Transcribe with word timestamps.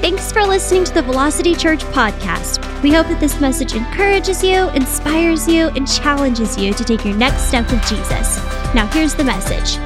Thanks 0.00 0.32
for 0.32 0.46
listening 0.46 0.84
to 0.84 0.94
the 0.94 1.02
Velocity 1.02 1.54
Church 1.54 1.84
podcast. 1.84 2.82
We 2.82 2.90
hope 2.90 3.08
that 3.08 3.20
this 3.20 3.38
message 3.38 3.74
encourages 3.74 4.42
you, 4.42 4.70
inspires 4.70 5.46
you, 5.46 5.68
and 5.68 5.86
challenges 5.86 6.56
you 6.56 6.72
to 6.72 6.82
take 6.82 7.04
your 7.04 7.14
next 7.14 7.48
step 7.48 7.70
with 7.70 7.82
Jesus. 7.82 8.38
Now, 8.74 8.88
here's 8.94 9.14
the 9.14 9.24
message. 9.24 9.76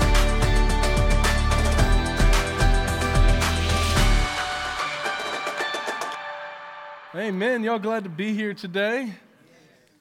Amen. 7.17 7.65
Y'all 7.65 7.81
glad 7.81 8.05
to 8.05 8.11
be 8.11 8.33
here 8.33 8.55
today? 8.55 9.13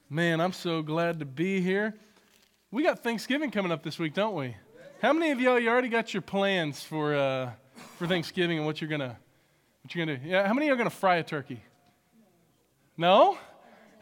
Man, 0.08 0.40
I'm 0.40 0.52
so 0.52 0.80
glad 0.80 1.18
to 1.18 1.24
be 1.24 1.60
here. 1.60 1.92
We 2.70 2.84
got 2.84 3.00
Thanksgiving 3.00 3.50
coming 3.50 3.72
up 3.72 3.82
this 3.82 3.98
week, 3.98 4.14
don't 4.14 4.36
we? 4.36 4.54
How 5.02 5.12
many 5.12 5.32
of 5.32 5.40
y'all 5.40 5.58
you 5.58 5.68
already 5.68 5.88
got 5.88 6.14
your 6.14 6.22
plans 6.22 6.84
for 6.84 7.16
uh, 7.16 7.50
for 7.98 8.06
Thanksgiving 8.06 8.58
and 8.58 8.66
what 8.66 8.80
you're 8.80 8.88
gonna 8.88 9.18
what 9.84 9.94
you 9.94 10.06
gonna 10.06 10.16
do? 10.16 10.28
Yeah, 10.28 10.48
how 10.48 10.54
many 10.54 10.70
are 10.70 10.76
gonna 10.76 10.88
fry 10.88 11.16
a 11.16 11.22
turkey? 11.22 11.62
No? 12.96 13.36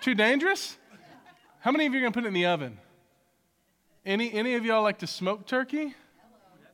Too 0.00 0.14
dangerous? 0.14 0.78
How 1.58 1.72
many 1.72 1.86
of 1.86 1.92
you 1.92 1.98
are 1.98 2.02
gonna 2.02 2.12
put 2.12 2.22
it 2.22 2.28
in 2.28 2.34
the 2.34 2.46
oven? 2.46 2.78
Any 4.06 4.32
any 4.32 4.54
of 4.54 4.64
y'all 4.64 4.84
like 4.84 5.00
to 5.00 5.08
smoke 5.08 5.44
turkey? 5.44 5.94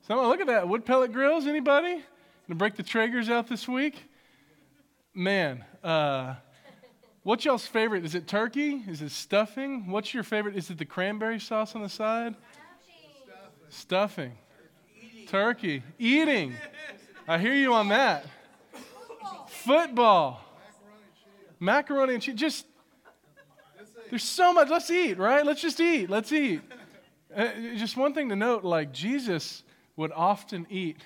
Someone 0.07 0.29
look 0.29 0.41
at 0.41 0.47
that. 0.49 0.69
Wood 0.69 0.85
pellet 0.85 1.13
grills, 1.13 1.47
anybody? 1.47 2.05
Gonna 2.47 2.59
break 2.59 2.77
the 2.77 2.83
Traegers 2.83 3.31
out 3.31 3.49
this 3.49 3.67
week? 3.67 4.05
Man, 5.15 5.65
uh, 5.83 6.35
what's 7.23 7.47
y'all's 7.47 7.67
favorite? 7.67 8.05
Is 8.05 8.15
it 8.15 8.27
turkey? 8.27 8.85
Is 8.87 9.01
it 9.01 9.11
stuffing? 9.11 9.91
What's 9.91 10.13
your 10.13 10.23
favorite? 10.23 10.55
Is 10.55 10.69
it 10.69 10.77
the 10.77 10.85
cranberry 10.85 11.41
sauce 11.41 11.75
on 11.75 11.83
the 11.83 11.89
side? 11.89 12.35
Stuffing. 13.71 14.33
Turkey. 15.29 15.83
Eating. 15.99 16.55
I 17.27 17.39
hear 17.39 17.55
you 17.55 17.73
on 17.73 17.89
that. 17.89 18.27
Football. 19.69 20.41
Macaroni 21.61 22.15
and 22.15 22.23
cheese. 22.23 22.37
Just, 22.37 22.67
there's 24.09 24.23
so 24.23 24.55
much. 24.55 24.71
Let's 24.71 24.91
eat, 24.91 25.19
right? 25.19 25.45
Let's 25.45 25.61
just 25.61 25.79
eat. 25.79 26.09
Let's 26.09 26.33
eat. 26.33 26.63
Uh, 27.37 27.51
just 27.77 27.95
one 27.95 28.15
thing 28.15 28.31
to 28.31 28.37
note 28.37 28.65
like, 28.65 28.95
Jesus 28.95 29.63
would 29.97 30.11
often 30.13 30.67
eat 30.71 31.05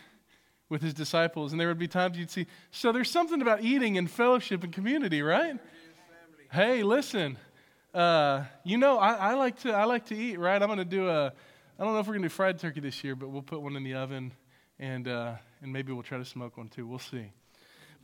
with 0.69 0.81
his 0.81 0.95
disciples, 0.95 1.51
and 1.51 1.61
there 1.61 1.67
would 1.67 1.79
be 1.81 1.89
times 1.89 2.17
you'd 2.17 2.31
see. 2.31 2.47
So 2.71 2.93
there's 2.93 3.11
something 3.11 3.43
about 3.43 3.65
eating 3.65 3.99
and 3.99 4.09
fellowship 4.09 4.63
and 4.63 4.73
community, 4.73 5.23
right? 5.23 5.59
Hey, 6.53 6.85
listen. 6.85 7.39
Uh, 7.93 8.45
you 8.63 8.79
know, 8.79 8.97
I, 8.97 9.15
I, 9.15 9.35
like 9.35 9.59
to 9.63 9.73
I 9.73 9.87
like 9.87 10.07
to 10.07 10.17
eat, 10.17 10.39
right? 10.39 10.63
I'm 10.63 10.69
going 10.69 10.79
to 10.79 10.85
do 10.85 11.09
a. 11.09 11.33
I 11.81 11.85
don't 11.85 11.95
know 11.95 11.99
if 11.99 12.07
we're 12.07 12.13
going 12.13 12.23
to 12.23 12.29
do 12.29 12.35
fried 12.35 12.61
turkey 12.61 12.79
this 12.79 13.03
year, 13.03 13.17
but 13.17 13.29
we'll 13.31 13.43
put 13.43 13.61
one 13.61 13.75
in 13.75 13.83
the 13.83 13.95
oven, 13.95 14.33
and 14.79 15.09
uh, 15.09 15.35
and 15.63 15.73
maybe 15.73 15.93
we'll 15.93 16.05
try 16.05 16.19
to 16.19 16.25
smoke 16.25 16.57
one 16.57 16.69
too. 16.69 16.87
We'll 16.87 17.01
see. 17.01 17.33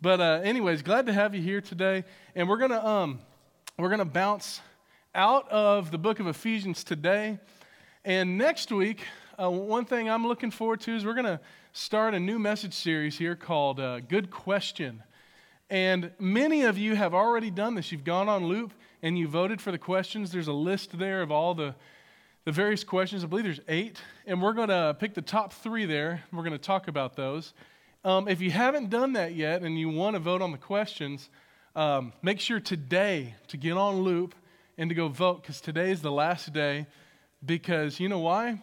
But 0.00 0.20
uh, 0.20 0.40
anyways, 0.44 0.82
glad 0.82 1.06
to 1.06 1.12
have 1.12 1.34
you 1.34 1.42
here 1.42 1.60
today, 1.60 2.04
and 2.36 2.48
we're 2.48 2.58
gonna 2.58 2.84
um, 2.86 3.18
we're 3.76 3.88
gonna 3.88 4.04
bounce 4.04 4.60
out 5.12 5.48
of 5.50 5.90
the 5.90 5.98
book 5.98 6.20
of 6.20 6.28
Ephesians 6.28 6.84
today, 6.84 7.40
and 8.04 8.38
next 8.38 8.70
week. 8.70 9.00
Uh, 9.40 9.50
one 9.50 9.84
thing 9.84 10.08
I'm 10.08 10.26
looking 10.26 10.50
forward 10.50 10.80
to 10.80 10.96
is 10.96 11.04
we're 11.04 11.14
to 11.24 11.40
start 11.72 12.12
a 12.12 12.18
new 12.18 12.38
message 12.40 12.74
series 12.74 13.18
here 13.18 13.36
called 13.36 13.78
uh, 13.78 14.00
Good 14.00 14.30
Question. 14.30 15.02
And 15.70 16.10
many 16.18 16.62
of 16.62 16.76
you 16.76 16.96
have 16.96 17.14
already 17.14 17.50
done 17.50 17.76
this. 17.76 17.92
You've 17.92 18.02
gone 18.02 18.28
on 18.28 18.46
loop 18.46 18.72
and 19.00 19.16
you 19.16 19.28
voted 19.28 19.60
for 19.60 19.70
the 19.70 19.78
questions. 19.78 20.32
There's 20.32 20.48
a 20.48 20.52
list 20.52 20.98
there 20.98 21.22
of 21.22 21.30
all 21.30 21.54
the, 21.54 21.76
the 22.44 22.50
various 22.50 22.82
questions. 22.82 23.22
I 23.22 23.28
believe 23.28 23.44
there's 23.44 23.60
eight. 23.68 24.00
And 24.26 24.42
we're 24.42 24.54
to 24.70 24.96
pick 24.98 25.14
the 25.14 25.22
top 25.22 25.52
three 25.52 25.86
there. 25.86 26.24
We're 26.32 26.42
to 26.50 26.58
talk 26.58 26.88
about 26.88 27.14
those. 27.14 27.52
Um, 28.04 28.28
if 28.28 28.40
you 28.40 28.52
haven't 28.52 28.90
done 28.90 29.14
that 29.14 29.34
yet 29.34 29.62
and 29.62 29.78
you 29.78 29.88
want 29.88 30.14
to 30.14 30.20
vote 30.20 30.40
on 30.40 30.52
the 30.52 30.58
questions, 30.58 31.28
um, 31.74 32.12
make 32.22 32.38
sure 32.38 32.60
today 32.60 33.34
to 33.48 33.56
get 33.56 33.76
on 33.76 34.02
loop 34.02 34.36
and 34.76 34.88
to 34.88 34.94
go 34.94 35.08
vote 35.08 35.42
because 35.42 35.60
today 35.60 35.90
is 35.90 36.00
the 36.00 36.12
last 36.12 36.52
day. 36.52 36.86
Because 37.44 37.98
you 37.98 38.08
know 38.08 38.20
why? 38.20 38.62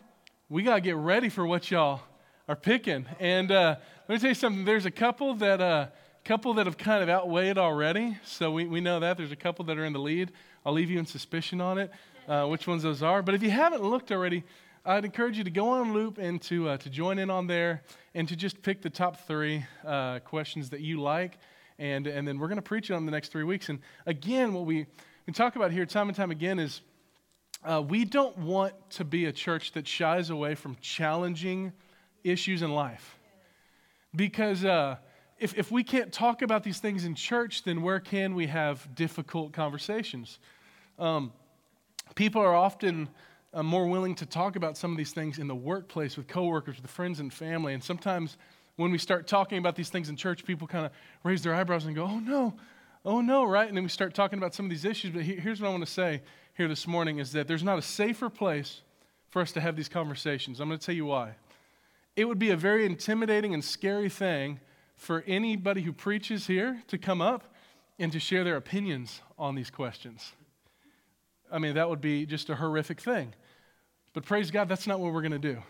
We 0.49 0.63
got 0.63 0.75
to 0.75 0.81
get 0.81 0.95
ready 0.95 1.27
for 1.27 1.45
what 1.45 1.69
y'all 1.69 2.01
are 2.47 2.55
picking. 2.55 3.05
And 3.19 3.51
uh, 3.51 3.75
let 4.07 4.15
me 4.15 4.19
tell 4.19 4.29
you 4.29 4.35
something. 4.35 4.63
There's 4.63 4.85
a 4.85 4.91
couple 4.91 5.33
that 5.35 5.59
uh, 5.59 5.87
couple 6.23 6.53
that 6.55 6.65
have 6.65 6.77
kind 6.77 7.03
of 7.03 7.09
outweighed 7.09 7.57
already. 7.57 8.17
So 8.23 8.51
we, 8.51 8.65
we 8.65 8.79
know 8.79 9.01
that. 9.01 9.17
There's 9.17 9.33
a 9.33 9.37
couple 9.37 9.65
that 9.65 9.77
are 9.77 9.85
in 9.85 9.93
the 9.93 9.99
lead. 9.99 10.31
I'll 10.65 10.73
leave 10.73 10.89
you 10.89 10.97
in 10.97 11.05
suspicion 11.05 11.59
on 11.59 11.77
it, 11.77 11.91
uh, 12.27 12.45
which 12.45 12.67
ones 12.67 12.83
those 12.83 13.03
are. 13.03 13.21
But 13.21 13.35
if 13.35 13.43
you 13.43 13.51
haven't 13.51 13.83
looked 13.83 14.11
already, 14.11 14.43
I'd 14.87 15.03
encourage 15.03 15.35
you 15.35 15.43
to 15.43 15.49
go 15.49 15.69
on 15.69 15.93
loop 15.93 16.19
and 16.19 16.39
to, 16.43 16.69
uh, 16.69 16.77
to 16.77 16.91
join 16.91 17.17
in 17.17 17.31
on 17.31 17.47
there 17.47 17.81
and 18.13 18.27
to 18.27 18.35
just 18.35 18.61
pick 18.61 18.83
the 18.83 18.89
top 18.91 19.25
three 19.25 19.65
uh, 19.83 20.19
questions 20.19 20.69
that 20.69 20.81
you 20.81 21.01
like. 21.01 21.39
And, 21.79 22.05
and 22.05 22.27
then 22.27 22.37
we're 22.37 22.47
going 22.47 22.57
to 22.57 22.61
preach 22.61 22.91
it 22.91 22.93
on 22.93 23.03
the 23.03 23.11
next 23.11 23.31
three 23.31 23.43
weeks. 23.43 23.69
And 23.69 23.79
again, 24.05 24.53
what 24.53 24.67
we, 24.67 24.85
we 25.25 25.33
talk 25.33 25.55
about 25.55 25.71
here 25.71 25.87
time 25.87 26.07
and 26.07 26.15
time 26.15 26.29
again 26.29 26.59
is 26.59 26.81
uh, 27.63 27.81
we 27.81 28.05
don't 28.05 28.37
want 28.37 28.75
to 28.91 29.03
be 29.03 29.25
a 29.25 29.31
church 29.31 29.71
that 29.71 29.87
shies 29.87 30.29
away 30.29 30.53
from 30.53 30.77
challenging 30.81 31.73
issues 32.23 32.61
in 32.61 32.71
life. 32.71 33.17
Because 34.15 34.63
uh, 34.63 34.97
if, 35.39 35.57
if 35.57 35.71
we 35.71 35.83
can't 35.83 36.13
talk 36.13 36.43
about 36.43 36.63
these 36.63 36.77
things 36.77 37.05
in 37.05 37.15
church, 37.15 37.63
then 37.63 37.81
where 37.81 37.99
can 37.99 38.35
we 38.35 38.45
have 38.47 38.87
difficult 38.93 39.51
conversations? 39.51 40.37
Um, 40.99 41.33
people 42.13 42.43
are 42.43 42.53
often 42.53 43.09
uh, 43.55 43.63
more 43.63 43.87
willing 43.87 44.13
to 44.15 44.25
talk 44.25 44.57
about 44.57 44.77
some 44.77 44.91
of 44.91 44.97
these 44.97 45.13
things 45.13 45.39
in 45.39 45.47
the 45.47 45.55
workplace 45.55 46.17
with 46.17 46.27
coworkers, 46.27 46.79
with 46.81 46.91
friends 46.91 47.21
and 47.21 47.33
family. 47.33 47.73
And 47.73 47.81
sometimes 47.81 48.37
when 48.75 48.91
we 48.91 48.97
start 48.97 49.27
talking 49.27 49.57
about 49.57 49.77
these 49.77 49.89
things 49.89 50.09
in 50.09 50.17
church, 50.17 50.43
people 50.43 50.67
kind 50.67 50.85
of 50.85 50.91
raise 51.23 51.41
their 51.41 51.55
eyebrows 51.55 51.85
and 51.85 51.95
go, 51.95 52.03
oh 52.03 52.19
no, 52.19 52.53
oh 53.05 53.21
no, 53.21 53.45
right? 53.45 53.67
And 53.67 53.77
then 53.77 53.83
we 53.83 53.89
start 53.89 54.13
talking 54.13 54.37
about 54.37 54.53
some 54.53 54.65
of 54.65 54.69
these 54.69 54.83
issues. 54.83 55.11
But 55.11 55.21
here's 55.23 55.61
what 55.61 55.69
I 55.69 55.71
want 55.71 55.85
to 55.85 55.91
say 55.91 56.21
here 56.55 56.67
this 56.67 56.85
morning 56.85 57.19
is 57.19 57.31
that 57.31 57.47
there's 57.47 57.63
not 57.63 57.79
a 57.79 57.81
safer 57.81 58.29
place 58.29 58.81
for 59.29 59.41
us 59.41 59.53
to 59.53 59.61
have 59.61 59.77
these 59.77 59.89
conversations. 59.89 60.59
I'm 60.59 60.67
going 60.67 60.79
to 60.79 60.85
tell 60.85 60.95
you 60.95 61.05
why. 61.05 61.35
It 62.17 62.25
would 62.25 62.39
be 62.39 62.49
a 62.49 62.57
very 62.57 62.85
intimidating 62.85 63.53
and 63.53 63.63
scary 63.63 64.09
thing 64.09 64.59
for 64.97 65.23
anybody 65.27 65.81
who 65.81 65.93
preaches 65.93 66.47
here 66.47 66.81
to 66.87 66.97
come 66.97 67.21
up 67.21 67.53
and 67.99 68.11
to 68.11 68.19
share 68.19 68.43
their 68.43 68.57
opinions 68.57 69.21
on 69.37 69.55
these 69.55 69.69
questions. 69.69 70.33
I 71.51 71.59
mean, 71.59 71.75
that 71.75 71.89
would 71.89 72.01
be 72.01 72.25
just 72.25 72.49
a 72.49 72.55
horrific 72.55 72.99
thing. 72.99 73.33
But 74.15 74.25
praise 74.25 74.49
God, 74.49 74.69
that's 74.69 74.87
not 74.87 75.01
what 75.01 75.13
we're 75.13 75.21
going 75.21 75.33
to 75.33 75.37
do. 75.37 75.61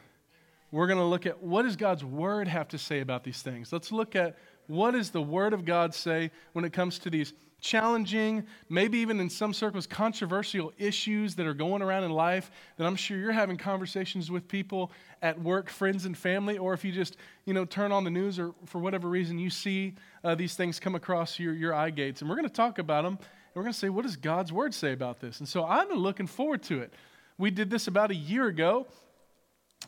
We're 0.72 0.85
going 0.85 1.00
to 1.00 1.06
look 1.06 1.25
at 1.25 1.41
what 1.41 1.63
does 1.63 1.75
God's 1.75 2.06
word 2.06 2.47
have 2.47 2.67
to 2.69 2.78
say 2.78 3.00
about 3.00 3.23
these 3.23 3.41
things. 3.41 3.73
Let's 3.73 3.91
look 3.91 4.16
at 4.16 4.38
what 4.67 4.91
does 4.91 5.09
the 5.09 5.22
word 5.22 5.53
of 5.53 5.66
God 5.66 5.95
say 5.95 6.29
when 6.53 6.63
it 6.63 6.72
comes 6.72 7.00
to 7.00 7.09
these 7.09 7.33
challenging, 7.59 8.45
maybe 8.69 9.00
even 9.00 9.19
in 9.19 9.31
some 9.31 9.51
circles, 9.51 9.88
controversial 9.88 10.72
issues 10.78 11.33
that 11.35 11.47
are 11.47 11.56
going 11.56 11.81
around 11.81 12.03
in 12.03 12.11
life 12.11 12.51
that 12.78 12.85
I'm 12.85 12.95
sure 12.95 13.17
you're 13.17 13.31
having 13.31 13.57
conversations 13.57 14.29
with 14.29 14.47
people 14.47 14.91
at 15.23 15.41
work, 15.41 15.72
friends 15.72 16.06
and 16.06 16.16
family, 16.16 16.59
or 16.59 16.73
if 16.73 16.85
you 16.85 16.91
just, 16.91 17.17
you 17.45 17.53
know, 17.56 17.66
turn 17.66 17.91
on 17.91 18.03
the 18.03 18.12
news 18.12 18.38
or 18.38 18.53
for 18.66 18.77
whatever 18.77 19.09
reason 19.09 19.39
you 19.39 19.50
see 19.50 19.95
uh, 20.23 20.35
these 20.35 20.53
things 20.53 20.79
come 20.79 20.94
across 20.94 21.39
your, 21.39 21.53
your 21.56 21.73
eye 21.73 21.89
gates. 21.89 22.22
And 22.22 22.29
we're 22.29 22.35
going 22.35 22.47
to 22.47 22.53
talk 22.53 22.77
about 22.77 23.06
them. 23.06 23.13
And 23.16 23.56
we're 23.56 23.63
going 23.63 23.73
to 23.73 23.79
say, 23.79 23.89
what 23.89 24.03
does 24.03 24.17
God's 24.17 24.53
word 24.53 24.72
say 24.75 24.91
about 24.91 25.19
this? 25.19 25.39
And 25.39 25.50
so 25.50 25.66
been 25.89 25.97
looking 25.97 26.27
forward 26.27 26.62
to 26.63 26.81
it. 26.81 26.94
We 27.38 27.51
did 27.51 27.69
this 27.69 27.88
about 27.88 28.12
a 28.12 28.16
year 28.16 28.47
ago, 28.47 28.88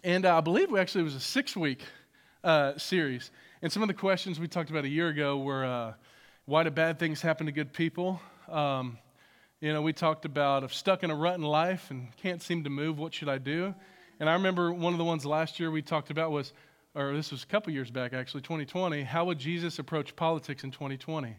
and 0.04 0.26
I 0.26 0.42
believe 0.42 0.70
we 0.70 0.82
actually, 0.82 1.02
it 1.02 1.06
was 1.06 1.16
a 1.16 1.22
six 1.22 1.56
week 1.56 1.82
uh, 2.44 2.78
series. 2.78 3.32
And 3.62 3.72
some 3.72 3.82
of 3.82 3.88
the 3.88 3.94
questions 3.94 4.38
we 4.38 4.50
talked 4.50 4.70
about 4.70 4.84
a 4.84 4.90
year 4.90 5.08
ago 5.08 5.38
were, 5.38 5.64
uh, 5.64 5.94
why 6.44 6.64
do 6.64 6.72
bad 6.72 7.00
things 7.00 7.22
happen 7.22 7.46
to 7.46 7.54
good 7.54 7.72
people? 7.72 8.20
Um, 8.50 8.98
you 9.62 9.72
know, 9.72 9.82
we 9.82 9.94
talked 9.94 10.26
about 10.26 10.66
if 10.66 10.74
stuck 10.74 11.04
in 11.04 11.10
a 11.10 11.16
rut 11.16 11.36
in 11.36 11.42
life 11.42 11.90
and 11.90 12.14
can't 12.18 12.42
seem 12.42 12.66
to 12.66 12.70
move, 12.70 13.00
what 13.00 13.14
should 13.14 13.30
I 13.30 13.38
do? 13.38 13.74
And 14.20 14.30
I 14.30 14.34
remember 14.34 14.74
one 14.74 14.94
of 14.94 14.98
the 14.98 15.06
ones 15.06 15.26
last 15.26 15.58
year 15.58 15.72
we 15.72 15.82
talked 15.82 16.10
about 16.10 16.32
was, 16.32 16.52
or 16.96 17.16
this 17.16 17.32
was 17.32 17.44
a 17.44 17.48
couple 17.48 17.72
years 17.72 17.90
back 17.90 18.12
actually, 18.12 18.42
2020. 18.42 19.04
How 19.04 19.24
would 19.24 19.40
Jesus 19.40 19.80
approach 19.80 20.18
politics 20.18 20.66
in 20.66 20.72
2020? 20.72 21.34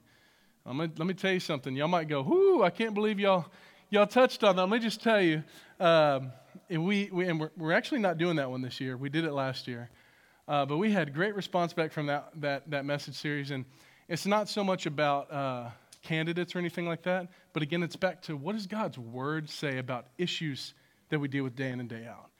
Gonna, 0.64 0.90
let 0.96 1.06
me 1.06 1.12
tell 1.12 1.32
you 1.32 1.40
something. 1.40 1.76
Y'all 1.76 1.86
might 1.86 2.08
go, 2.08 2.22
"Whoo! 2.22 2.62
I 2.62 2.70
can't 2.70 2.94
believe 2.94 3.20
y'all 3.20 3.46
y'all 3.90 4.06
touched 4.06 4.44
on 4.44 4.56
that." 4.56 4.62
Let 4.62 4.70
me 4.70 4.78
just 4.78 5.02
tell 5.02 5.20
you, 5.20 5.42
um, 5.80 6.32
and 6.70 6.84
we, 6.84 7.08
we 7.12 7.26
and 7.26 7.40
we're, 7.40 7.50
we're, 7.56 7.72
actually 7.72 8.00
not 8.00 8.18
doing 8.18 8.36
that 8.36 8.50
one 8.50 8.62
this 8.62 8.80
year. 8.80 8.96
We 8.96 9.08
did 9.08 9.24
it 9.24 9.32
last 9.32 9.68
year, 9.68 9.90
uh, 10.46 10.66
but 10.66 10.78
we 10.78 10.92
had 10.92 11.14
great 11.14 11.34
response 11.34 11.72
back 11.72 11.92
from 11.92 12.06
that 12.06 12.30
that 12.36 12.70
that 12.70 12.84
message 12.84 13.14
series 13.14 13.50
and 13.50 13.64
it's 14.08 14.24
not 14.24 14.48
so 14.48 14.64
much 14.64 14.86
about 14.86 15.30
uh, 15.30 15.68
candidates 16.02 16.56
or 16.56 16.58
anything 16.58 16.86
like 16.86 17.02
that, 17.02 17.28
but 17.52 17.62
again, 17.62 17.82
it's 17.82 17.96
back 17.96 18.22
to 18.22 18.36
what 18.36 18.54
does 18.54 18.66
God's 18.66 18.98
word 18.98 19.50
say 19.50 19.78
about 19.78 20.06
issues 20.16 20.72
that 21.10 21.18
we 21.18 21.28
deal 21.28 21.44
with 21.44 21.54
day 21.54 21.70
in 21.70 21.78
and 21.78 21.88
day 21.88 22.06
out. 22.06 22.30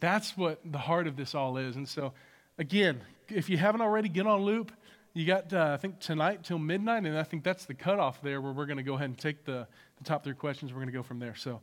That's 0.00 0.36
what 0.36 0.60
the 0.64 0.78
heart 0.78 1.06
of 1.06 1.16
this 1.16 1.34
all 1.34 1.58
is. 1.58 1.76
And 1.76 1.86
so, 1.86 2.14
again, 2.58 3.02
if 3.28 3.50
you 3.50 3.58
haven't 3.58 3.82
already, 3.82 4.08
get 4.08 4.26
on 4.26 4.42
loop. 4.42 4.72
You 5.14 5.26
got, 5.26 5.52
uh, 5.52 5.72
I 5.74 5.76
think, 5.76 6.00
tonight 6.00 6.42
till 6.42 6.58
midnight, 6.58 7.04
and 7.04 7.18
I 7.18 7.22
think 7.22 7.44
that's 7.44 7.66
the 7.66 7.74
cutoff 7.74 8.22
there 8.22 8.40
where 8.40 8.52
we're 8.52 8.64
going 8.64 8.78
to 8.78 8.82
go 8.82 8.94
ahead 8.94 9.10
and 9.10 9.18
take 9.18 9.44
the, 9.44 9.68
the 10.02 10.08
top 10.08 10.24
three 10.24 10.34
questions. 10.34 10.72
We're 10.72 10.78
going 10.78 10.86
to 10.86 10.92
go 10.92 11.02
from 11.02 11.18
there. 11.18 11.34
So, 11.36 11.60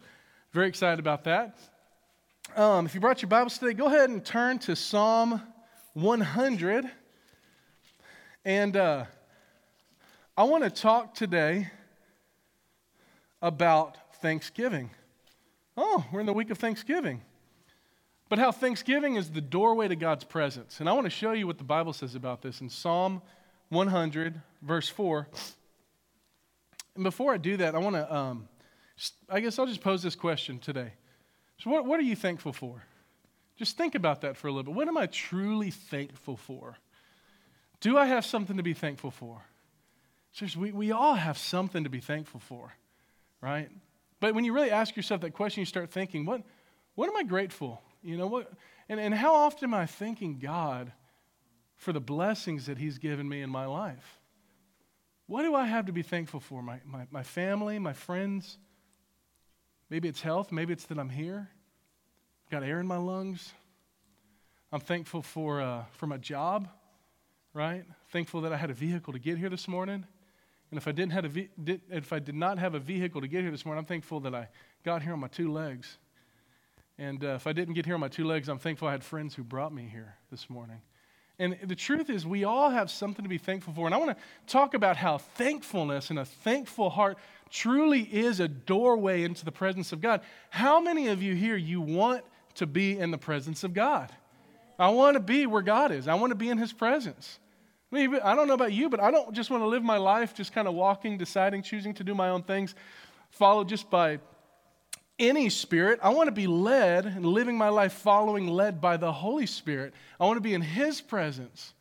very 0.54 0.68
excited 0.68 1.00
about 1.00 1.26
that. 1.26 1.58
Um, 2.56 2.86
if 2.86 2.96
you 2.96 3.02
brought 3.02 3.22
your 3.22 3.30
Bibles 3.30 3.58
today, 3.58 3.74
go 3.74 3.88
ahead 3.88 4.10
and 4.10 4.24
turn 4.24 4.60
to 4.60 4.76
Psalm 4.76 5.42
100. 5.94 6.90
And 8.46 8.78
uh, 8.78 9.06
I 10.38 10.44
want 10.44 10.64
to 10.64 10.70
talk 10.70 11.14
today 11.14 11.70
about 13.42 13.98
Thanksgiving. 14.22 14.90
Oh, 15.76 16.06
we're 16.12 16.22
in 16.22 16.26
the 16.26 16.34
week 16.34 16.50
of 16.50 16.58
Thanksgiving. 16.58 17.22
But 18.30 18.40
how 18.40 18.52
Thanksgiving 18.52 19.16
is 19.16 19.32
the 19.32 19.42
doorway 19.42 19.90
to 19.90 19.96
God's 19.96 20.24
presence. 20.24 20.80
And 20.80 20.88
I 20.88 20.94
want 20.94 21.06
to 21.06 21.12
show 21.12 21.34
you 21.34 21.46
what 21.46 21.58
the 21.58 21.64
Bible 21.64 21.94
says 21.94 22.16
about 22.16 22.42
this 22.42 22.62
in 22.62 22.70
Psalm 22.70 23.22
100, 23.70 24.42
verse 24.62 24.88
4. 24.88 25.28
And 27.00 27.06
before 27.06 27.34
I 27.34 27.38
do 27.38 27.56
that, 27.56 27.76
I 27.76 27.78
want 27.78 27.96
to, 27.96 28.14
um, 28.14 28.50
I 29.30 29.40
guess 29.40 29.58
I'll 29.58 29.66
just 29.66 29.80
pose 29.80 30.04
this 30.04 30.16
question 30.16 30.60
today. 30.60 30.92
So, 31.60 31.70
what, 31.70 31.86
what 31.86 31.98
are 31.98 32.04
you 32.04 32.14
thankful 32.14 32.52
for? 32.52 32.84
Just 33.56 33.78
think 33.78 33.96
about 33.96 34.20
that 34.20 34.36
for 34.36 34.50
a 34.50 34.52
little 34.52 34.64
bit. 34.64 34.76
What 34.76 34.90
am 34.90 34.98
I 34.98 35.06
truly 35.06 35.72
thankful 35.72 36.36
for? 36.36 36.76
Do 37.80 37.98
I 37.98 38.06
have 38.06 38.26
something 38.26 38.58
to 38.58 38.64
be 38.64 38.74
thankful 38.74 39.12
for? 39.12 39.42
We, 40.58 40.74
we 40.74 40.92
all 40.92 41.14
have 41.14 41.38
something 41.38 41.86
to 41.86 41.90
be 41.90 42.02
thankful 42.02 42.42
for, 42.42 42.74
right? 43.40 43.70
But 44.20 44.36
when 44.36 44.44
you 44.44 44.52
really 44.52 44.72
ask 44.72 44.98
yourself 44.98 45.22
that 45.22 45.32
question, 45.32 45.62
you 45.62 45.66
start 45.66 45.92
thinking, 45.92 46.26
what, 46.26 46.42
what 46.96 47.08
am 47.08 47.16
I 47.16 47.24
grateful? 47.24 47.82
You 48.04 48.18
know, 48.18 48.28
what, 48.28 48.52
and, 48.90 49.00
and 49.00 49.14
how 49.14 49.36
often 49.36 49.70
am 49.70 49.74
I 49.74 49.86
thanking 49.86 50.38
God 50.38 50.92
for 51.78 51.94
the 51.94 52.02
blessings 52.02 52.66
that 52.66 52.78
He's 52.78 52.98
given 52.98 53.30
me 53.30 53.42
in 53.42 53.50
my 53.50 53.68
life? 53.68 54.19
What 55.30 55.44
do 55.44 55.54
I 55.54 55.68
have 55.68 55.86
to 55.86 55.92
be 55.92 56.02
thankful 56.02 56.40
for? 56.40 56.64
My, 56.64 56.80
my, 56.84 57.06
my 57.12 57.22
family, 57.22 57.78
my 57.78 57.94
friends? 57.94 58.58
Maybe 59.92 60.08
it's 60.08 60.22
health. 60.22 60.52
Maybe 60.52 60.74
it's 60.74 60.86
that 60.86 60.98
I'm 60.98 61.12
here. 61.12 61.48
I've 62.44 62.50
got 62.50 62.64
air 62.64 62.80
in 62.80 62.88
my 62.88 62.98
lungs. 62.98 63.54
I'm 64.72 64.80
thankful 64.80 65.22
for, 65.22 65.62
uh, 65.62 65.84
for 65.92 66.08
my 66.08 66.18
job, 66.18 66.68
right? 67.54 67.86
Thankful 68.12 68.42
that 68.42 68.52
I 68.52 68.58
had 68.58 68.72
a 68.72 68.74
vehicle 68.74 69.14
to 69.14 69.20
get 69.20 69.38
here 69.38 69.50
this 69.50 69.68
morning. 69.68 70.04
And 70.72 70.80
if 70.80 70.88
I, 70.88 70.94
didn't 70.94 71.12
have 71.12 71.26
a 71.26 71.30
ve- 71.30 71.50
did, 71.64 71.82
if 71.92 72.12
I 72.12 72.18
did 72.18 72.34
not 72.34 72.58
have 72.58 72.74
a 72.74 72.80
vehicle 72.80 73.22
to 73.22 73.28
get 73.28 73.44
here 73.44 73.52
this 73.52 73.68
morning, 73.68 73.82
I'm 73.82 73.86
thankful 73.86 74.22
that 74.22 74.34
I 74.34 74.50
got 74.84 75.04
here 75.04 75.14
on 75.14 75.20
my 75.20 75.28
two 75.28 75.54
legs. 75.54 76.00
And 76.98 77.24
uh, 77.24 77.36
if 77.36 77.46
I 77.46 77.54
didn't 77.54 77.76
get 77.76 77.86
here 77.86 77.94
on 77.94 78.02
my 78.02 78.08
two 78.08 78.26
legs, 78.26 78.50
I'm 78.50 78.58
thankful 78.58 78.88
I 78.88 78.94
had 78.94 79.04
friends 79.04 79.36
who 79.36 79.44
brought 79.44 79.76
me 79.76 79.88
here 79.92 80.16
this 80.32 80.50
morning. 80.50 80.82
And 81.40 81.58
the 81.64 81.76
truth 81.76 82.10
is, 82.10 82.28
we 82.28 82.44
all 82.44 82.70
have 82.70 82.92
something 82.92 83.24
to 83.24 83.30
be 83.30 83.38
thankful 83.38 83.74
for. 83.74 83.86
And 83.86 83.96
I 83.96 83.98
want 83.98 84.16
to 84.16 84.24
talk 84.46 84.74
about 84.74 84.98
how 84.98 85.18
thankfulness 85.18 86.10
and 86.10 86.20
a 86.20 86.26
thankful 86.26 86.90
heart 86.90 87.18
truly 87.50 88.02
is 88.02 88.42
a 88.42 88.50
doorway 88.50 89.24
into 89.24 89.46
the 89.46 89.52
presence 89.52 89.94
of 89.94 90.02
God. 90.02 90.22
How 90.50 90.82
many 90.82 91.08
of 91.08 91.24
you 91.24 91.36
here, 91.36 91.56
you 91.56 91.80
want 91.80 92.26
to 92.56 92.68
be 92.68 93.00
in 93.00 93.12
the 93.12 93.18
presence 93.18 93.64
of 93.64 93.74
God? 93.74 94.12
I 94.78 94.90
want 94.90 95.16
to 95.16 95.22
be 95.22 95.46
where 95.46 95.62
God 95.62 95.92
is, 95.92 96.10
I 96.10 96.14
want 96.16 96.32
to 96.32 96.36
be 96.36 96.50
in 96.50 96.58
His 96.58 96.74
presence. 96.74 97.40
I, 97.92 98.08
mean, 98.08 98.20
I 98.24 98.36
don't 98.36 98.48
know 98.48 98.54
about 98.54 98.74
you, 98.74 98.90
but 98.90 99.00
I 99.00 99.10
don't 99.10 99.34
just 99.34 99.50
want 99.50 99.64
to 99.64 99.68
live 99.68 99.84
my 99.84 99.98
life 99.98 100.36
just 100.36 100.54
kind 100.54 100.68
of 100.68 100.74
walking, 100.74 101.18
deciding, 101.18 101.64
choosing 101.64 101.94
to 101.96 102.04
do 102.04 102.14
my 102.14 102.30
own 102.30 102.44
things, 102.44 102.76
followed 103.32 103.68
just 103.68 103.90
by 103.90 104.20
any 105.20 105.50
spirit. 105.50 106.00
I 106.02 106.10
want 106.10 106.28
to 106.28 106.32
be 106.32 106.48
led 106.48 107.06
and 107.06 107.26
living 107.26 107.58
my 107.58 107.70
life 107.70 107.94
following, 107.94 108.48
led 108.48 108.80
by 108.80 108.98
the 108.98 109.12
Holy 109.12 109.46
Spirit. 109.46 109.94
I 110.20 110.26
want 110.26 110.38
to 110.38 110.42
be 110.42 110.54
in 110.54 110.62
His 110.62 111.02
presence. 111.02 111.74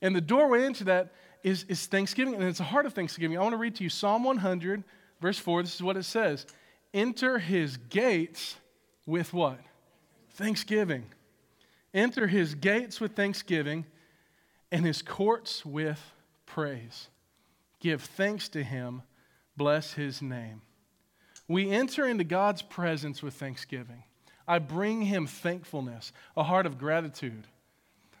And 0.00 0.14
the 0.14 0.20
doorway 0.20 0.64
into 0.64 0.84
that 0.84 1.12
is, 1.42 1.64
is 1.68 1.86
Thanksgiving, 1.86 2.34
and 2.34 2.44
it's 2.44 2.58
the 2.58 2.64
heart 2.64 2.86
of 2.86 2.94
Thanksgiving. 2.94 3.38
I 3.38 3.42
want 3.42 3.52
to 3.52 3.58
read 3.58 3.76
to 3.76 3.84
you 3.84 3.90
Psalm 3.90 4.24
100, 4.24 4.82
verse 5.20 5.38
4. 5.38 5.62
This 5.62 5.74
is 5.74 5.82
what 5.82 5.96
it 5.96 6.04
says 6.04 6.46
Enter 6.92 7.38
His 7.38 7.76
gates 7.76 8.56
with 9.06 9.32
what? 9.32 9.58
Thanksgiving. 10.30 11.04
Enter 11.92 12.26
His 12.26 12.54
gates 12.54 13.00
with 13.00 13.12
thanksgiving 13.12 13.86
and 14.72 14.84
His 14.84 15.02
courts 15.02 15.64
with 15.64 16.00
praise. 16.46 17.08
Give 17.80 18.02
thanks 18.02 18.48
to 18.50 18.62
Him, 18.62 19.02
bless 19.56 19.92
His 19.92 20.20
name. 20.20 20.62
We 21.48 21.70
enter 21.70 22.06
into 22.06 22.24
God's 22.24 22.62
presence 22.62 23.22
with 23.22 23.34
thanksgiving. 23.34 24.02
I 24.46 24.58
bring 24.58 25.02
him 25.02 25.26
thankfulness, 25.26 26.12
a 26.36 26.42
heart 26.42 26.66
of 26.66 26.78
gratitude. 26.78 27.46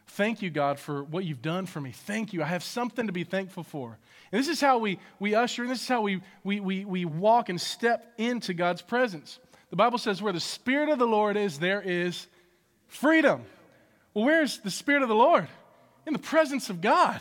Thank 0.08 0.42
you, 0.42 0.50
God, 0.50 0.78
for 0.78 1.02
what 1.02 1.24
you've 1.24 1.42
done 1.42 1.66
for 1.66 1.80
me. 1.80 1.90
Thank 1.90 2.32
you. 2.32 2.42
I 2.42 2.46
have 2.46 2.62
something 2.62 3.06
to 3.06 3.12
be 3.12 3.24
thankful 3.24 3.62
for. 3.62 3.98
And 4.30 4.38
this 4.38 4.48
is 4.48 4.60
how 4.60 4.78
we, 4.78 4.98
we 5.18 5.34
usher, 5.34 5.62
and 5.62 5.70
this 5.70 5.82
is 5.82 5.88
how 5.88 6.02
we, 6.02 6.20
we, 6.44 6.60
we, 6.60 6.84
we 6.84 7.04
walk 7.04 7.48
and 7.48 7.60
step 7.60 8.12
into 8.18 8.54
God's 8.54 8.82
presence. 8.82 9.38
The 9.70 9.76
Bible 9.76 9.98
says, 9.98 10.22
where 10.22 10.32
the 10.32 10.40
Spirit 10.40 10.88
of 10.88 10.98
the 10.98 11.06
Lord 11.06 11.36
is, 11.36 11.58
there 11.58 11.82
is 11.82 12.26
freedom. 12.86 13.42
Well, 14.12 14.26
where's 14.26 14.58
the 14.58 14.70
Spirit 14.70 15.02
of 15.02 15.08
the 15.08 15.14
Lord? 15.14 15.48
In 16.06 16.12
the 16.12 16.18
presence 16.18 16.70
of 16.70 16.80
God. 16.80 17.20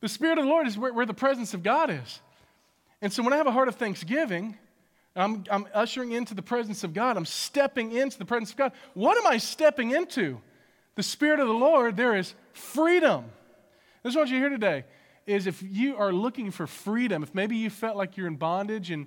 The 0.00 0.08
Spirit 0.08 0.38
of 0.38 0.44
the 0.44 0.50
Lord 0.50 0.66
is 0.66 0.78
where, 0.78 0.92
where 0.92 1.06
the 1.06 1.12
presence 1.12 1.52
of 1.52 1.62
God 1.62 1.90
is. 1.90 2.20
And 3.02 3.12
so 3.12 3.22
when 3.22 3.32
I 3.32 3.36
have 3.36 3.46
a 3.46 3.52
heart 3.52 3.68
of 3.68 3.76
thanksgiving, 3.76 4.56
I'm, 5.16 5.44
I'm 5.50 5.66
ushering 5.74 6.12
into 6.12 6.34
the 6.34 6.42
presence 6.42 6.84
of 6.84 6.94
God. 6.94 7.16
I'm 7.16 7.26
stepping 7.26 7.92
into 7.92 8.18
the 8.18 8.24
presence 8.24 8.50
of 8.50 8.56
God. 8.56 8.72
What 8.94 9.18
am 9.18 9.26
I 9.26 9.38
stepping 9.38 9.90
into? 9.90 10.40
The 10.96 11.02
Spirit 11.02 11.40
of 11.40 11.48
the 11.48 11.54
Lord, 11.54 11.96
there 11.96 12.16
is 12.16 12.34
freedom. 12.52 13.24
This 14.02 14.12
is 14.12 14.16
what 14.16 14.28
you 14.28 14.36
hear 14.36 14.48
today 14.48 14.84
is 15.26 15.46
if 15.46 15.62
you 15.62 15.96
are 15.96 16.12
looking 16.12 16.50
for 16.50 16.66
freedom, 16.66 17.22
if 17.22 17.34
maybe 17.34 17.56
you 17.56 17.70
felt 17.70 17.96
like 17.96 18.16
you're 18.16 18.26
in 18.26 18.36
bondage 18.36 18.90
and 18.90 19.06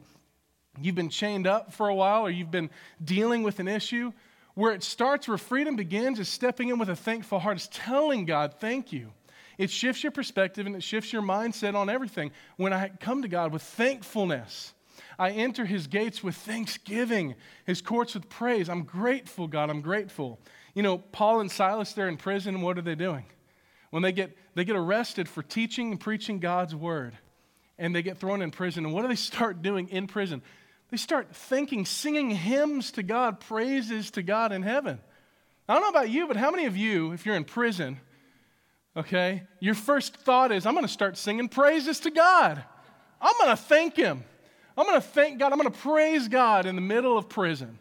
you've 0.82 0.96
been 0.96 1.10
chained 1.10 1.48
up 1.48 1.74
for 1.74 1.90
a 1.90 1.96
while 1.96 2.22
or 2.22 2.30
you've 2.30 2.52
been 2.52 2.70
dealing 3.04 3.44
with 3.44 3.60
an 3.60 3.68
issue, 3.68 4.12
where 4.56 4.72
it 4.72 4.84
starts, 4.84 5.28
where 5.28 5.38
freedom 5.38 5.76
begins, 5.76 6.20
is 6.20 6.30
stepping 6.30 6.70
in 6.70 6.78
with 6.78 6.90
a 6.90 6.96
thankful 6.96 7.40
heart, 7.40 7.58
is 7.58 7.68
telling 7.70 8.26
God, 8.26 8.56
thank 8.60 8.92
you. 8.92 9.12
It 9.58 9.70
shifts 9.70 10.04
your 10.04 10.12
perspective 10.12 10.66
and 10.66 10.76
it 10.76 10.84
shifts 10.84 11.14
your 11.14 11.22
mindset 11.22 11.76
on 11.76 11.90
everything. 11.90 12.32
When 12.58 12.74
I 12.74 12.90
come 13.00 13.22
to 13.22 13.28
God 13.28 13.52
with 13.52 13.62
thankfulness, 13.62 14.74
I 15.18 15.32
enter 15.32 15.66
his 15.66 15.88
gates 15.88 16.24
with 16.24 16.36
thanksgiving, 16.36 17.36
his 17.66 17.82
courts 17.82 18.14
with 18.16 18.30
praise. 18.30 18.70
I'm 18.70 18.84
grateful, 18.84 19.48
God, 19.48 19.70
I'm 19.70 19.82
grateful. 19.82 20.40
You 20.74 20.84
know, 20.84 20.98
Paul 20.98 21.40
and 21.40 21.52
Silas, 21.52 21.94
they're 21.94 22.08
in 22.08 22.18
prison. 22.18 22.62
What 22.62 22.78
are 22.78 22.82
they 22.82 22.96
doing? 22.96 23.26
When 23.92 24.02
they 24.02 24.12
get, 24.12 24.36
they 24.56 24.66
get 24.66 24.76
arrested 24.76 25.30
for 25.30 25.44
teaching 25.44 25.92
and 25.92 26.00
preaching 26.00 26.40
God's 26.40 26.76
word, 26.76 27.16
and 27.78 27.96
they 27.96 28.02
get 28.02 28.18
thrown 28.18 28.42
in 28.42 28.50
prison. 28.50 28.86
And 28.86 28.94
what 28.94 29.04
do 29.04 29.08
they 29.08 29.16
start 29.16 29.62
doing 29.62 29.88
in 29.90 30.08
prison? 30.08 30.42
They 30.90 30.98
start 30.98 31.36
thinking, 31.36 31.86
singing 31.86 32.32
hymns 32.32 32.92
to 32.94 33.04
God, 33.04 33.40
praises 33.40 34.12
to 34.12 34.24
God 34.24 34.52
in 34.52 34.64
heaven. 34.64 35.00
I 35.68 35.74
don't 35.74 35.84
know 35.84 35.90
about 35.90 36.10
you, 36.10 36.28
but 36.28 36.38
how 36.38 36.52
many 36.52 36.66
of 36.66 36.76
you, 36.76 37.12
if 37.12 37.26
you're 37.26 37.36
in 37.36 37.46
prison, 37.46 38.00
okay, 38.96 39.44
your 39.60 39.76
first 39.76 40.18
thought 40.18 40.52
is, 40.52 40.66
I'm 40.66 40.74
going 40.74 40.86
to 40.86 40.92
start 40.92 41.18
singing 41.18 41.50
praises 41.50 42.00
to 42.02 42.12
God. 42.12 42.64
I'm 43.22 43.34
going 43.40 43.56
to 43.56 43.62
thank 43.62 43.96
Him. 43.96 44.24
I'm 44.78 44.86
going 44.86 45.00
to 45.00 45.08
thank 45.08 45.40
God. 45.40 45.52
I'm 45.52 45.60
going 45.60 45.72
to 45.72 45.80
praise 45.80 46.28
God 46.28 46.66
in 46.66 46.76
the 46.76 46.82
middle 46.82 47.18
of 47.18 47.30
prison. 47.30 47.80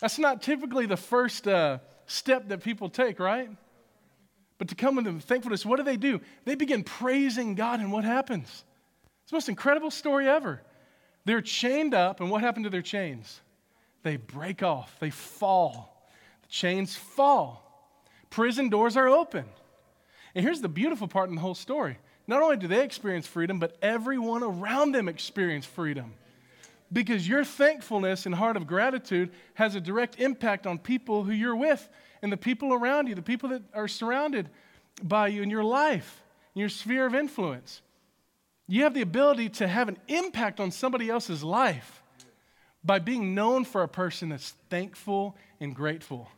That's 0.00 0.18
not 0.18 0.42
typically 0.42 0.86
the 0.86 0.96
first 0.96 1.46
uh, 1.46 1.78
step 2.06 2.48
that 2.48 2.62
people 2.62 2.88
take, 2.88 3.20
right? 3.20 3.48
But 4.58 4.68
to 4.68 4.74
come 4.74 4.96
with 4.96 5.22
thankfulness, 5.22 5.66
what 5.66 5.76
do 5.76 5.82
they 5.82 5.96
do? 5.96 6.20
They 6.44 6.54
begin 6.54 6.84
praising 6.84 7.54
God, 7.54 7.80
and 7.80 7.92
what 7.92 8.04
happens? 8.04 8.64
It's 9.22 9.30
the 9.30 9.36
most 9.36 9.48
incredible 9.48 9.90
story 9.90 10.28
ever. 10.28 10.62
They're 11.24 11.40
chained 11.40 11.94
up, 11.94 12.20
and 12.20 12.30
what 12.30 12.42
happened 12.42 12.64
to 12.64 12.70
their 12.70 12.82
chains? 12.82 13.40
They 14.02 14.16
break 14.16 14.62
off, 14.62 14.96
they 14.98 15.10
fall. 15.10 16.08
The 16.42 16.48
chains 16.48 16.96
fall. 16.96 17.58
Prison 18.30 18.68
doors 18.68 18.96
are 18.96 19.08
open. 19.08 19.44
And 20.34 20.44
here's 20.44 20.60
the 20.60 20.68
beautiful 20.68 21.08
part 21.08 21.28
in 21.28 21.34
the 21.34 21.40
whole 21.40 21.54
story 21.54 21.98
not 22.26 22.42
only 22.42 22.56
do 22.56 22.68
they 22.68 22.84
experience 22.84 23.26
freedom, 23.26 23.58
but 23.58 23.76
everyone 23.82 24.42
around 24.42 24.92
them 24.92 25.08
experience 25.08 25.66
freedom. 25.66 26.14
Because 26.92 27.26
your 27.26 27.44
thankfulness 27.44 28.26
and 28.26 28.34
heart 28.34 28.56
of 28.56 28.66
gratitude 28.66 29.30
has 29.54 29.74
a 29.74 29.80
direct 29.80 30.20
impact 30.20 30.66
on 30.66 30.78
people 30.78 31.24
who 31.24 31.32
you're 31.32 31.56
with 31.56 31.88
and 32.20 32.30
the 32.30 32.36
people 32.36 32.72
around 32.72 33.08
you, 33.08 33.14
the 33.14 33.22
people 33.22 33.48
that 33.48 33.62
are 33.74 33.88
surrounded 33.88 34.48
by 35.02 35.28
you 35.28 35.42
in 35.42 35.50
your 35.50 35.64
life, 35.64 36.22
in 36.54 36.60
your 36.60 36.68
sphere 36.68 37.06
of 37.06 37.14
influence. 37.14 37.80
You 38.68 38.84
have 38.84 38.94
the 38.94 39.00
ability 39.00 39.48
to 39.50 39.66
have 39.66 39.88
an 39.88 39.98
impact 40.06 40.60
on 40.60 40.70
somebody 40.70 41.10
else's 41.10 41.42
life 41.42 42.02
by 42.84 42.98
being 42.98 43.34
known 43.34 43.64
for 43.64 43.82
a 43.82 43.88
person 43.88 44.28
that's 44.28 44.54
thankful 44.70 45.36
and 45.60 45.74
grateful. 45.74 46.28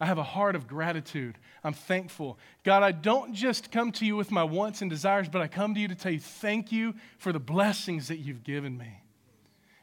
I 0.00 0.06
have 0.06 0.18
a 0.18 0.24
heart 0.24 0.56
of 0.56 0.66
gratitude. 0.66 1.38
I'm 1.62 1.72
thankful. 1.72 2.38
God, 2.64 2.82
I 2.82 2.92
don't 2.92 3.34
just 3.34 3.70
come 3.70 3.92
to 3.92 4.04
you 4.04 4.16
with 4.16 4.30
my 4.30 4.42
wants 4.42 4.82
and 4.82 4.90
desires, 4.90 5.28
but 5.28 5.40
I 5.40 5.46
come 5.46 5.74
to 5.74 5.80
you 5.80 5.88
to 5.88 5.94
tell 5.94 6.12
you 6.12 6.20
thank 6.20 6.72
you 6.72 6.94
for 7.18 7.32
the 7.32 7.40
blessings 7.40 8.08
that 8.08 8.18
you've 8.18 8.44
given 8.44 8.76
me. 8.76 9.00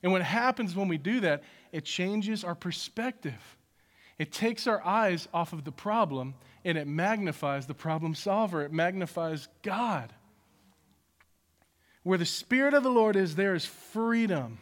And 0.03 0.11
what 0.11 0.21
happens 0.21 0.75
when 0.75 0.87
we 0.87 0.97
do 0.97 1.21
that, 1.21 1.43
it 1.71 1.85
changes 1.85 2.43
our 2.43 2.55
perspective. 2.55 3.57
It 4.17 4.31
takes 4.31 4.67
our 4.67 4.85
eyes 4.85 5.27
off 5.33 5.53
of 5.53 5.63
the 5.63 5.71
problem 5.71 6.35
and 6.63 6.77
it 6.77 6.87
magnifies 6.87 7.65
the 7.65 7.73
problem 7.73 8.13
solver. 8.13 8.63
It 8.63 8.71
magnifies 8.71 9.47
God. 9.63 10.13
Where 12.03 12.17
the 12.17 12.25
Spirit 12.25 12.73
of 12.73 12.83
the 12.83 12.89
Lord 12.89 13.15
is, 13.15 13.35
there 13.35 13.55
is 13.55 13.65
freedom. 13.65 14.59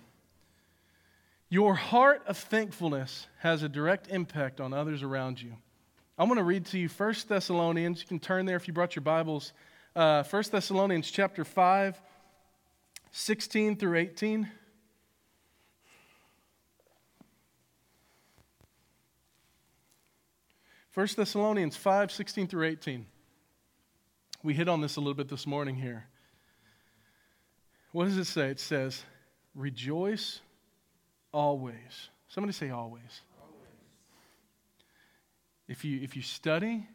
Your 1.51 1.73
heart 1.73 2.21
of 2.27 2.37
thankfulness 2.37 3.25
has 3.39 3.63
a 3.63 3.69
direct 3.69 4.07
impact 4.09 4.61
on 4.61 4.71
others 4.71 5.01
around 5.01 5.41
you. 5.41 5.55
I'm 6.15 6.27
going 6.27 6.37
to 6.37 6.43
read 6.43 6.65
to 6.67 6.77
you 6.77 6.87
1 6.87 7.15
Thessalonians. 7.27 8.01
You 8.01 8.07
can 8.07 8.19
turn 8.19 8.45
there 8.45 8.55
if 8.55 8.67
you 8.67 8.73
brought 8.73 8.95
your 8.95 9.01
Bibles. 9.01 9.53
Uh, 9.95 10.23
1 10.23 10.43
Thessalonians 10.51 11.09
chapter 11.09 11.43
5, 11.43 11.99
16 13.11 13.77
through 13.77 13.97
18. 13.97 14.47
First 20.91 21.17
Thessalonians 21.17 21.75
5, 21.75 22.11
16 22.11 22.47
through 22.47 22.67
18. 22.67 23.07
We 24.43 24.53
hit 24.53 24.69
on 24.69 24.81
this 24.81 24.97
a 24.97 24.99
little 24.99 25.15
bit 25.15 25.29
this 25.29 25.47
morning 25.47 25.75
here. 25.75 26.05
What 27.91 28.05
does 28.05 28.17
it 28.17 28.25
say? 28.25 28.49
It 28.49 28.59
says, 28.59 29.03
Rejoice 29.55 30.41
always. 31.31 32.09
Somebody 32.27 32.53
say 32.53 32.69
always. 32.69 33.21
always. 33.41 33.69
If 35.67 35.83
you, 35.83 36.01
if 36.01 36.15
you 36.15 36.21
study 36.21 36.87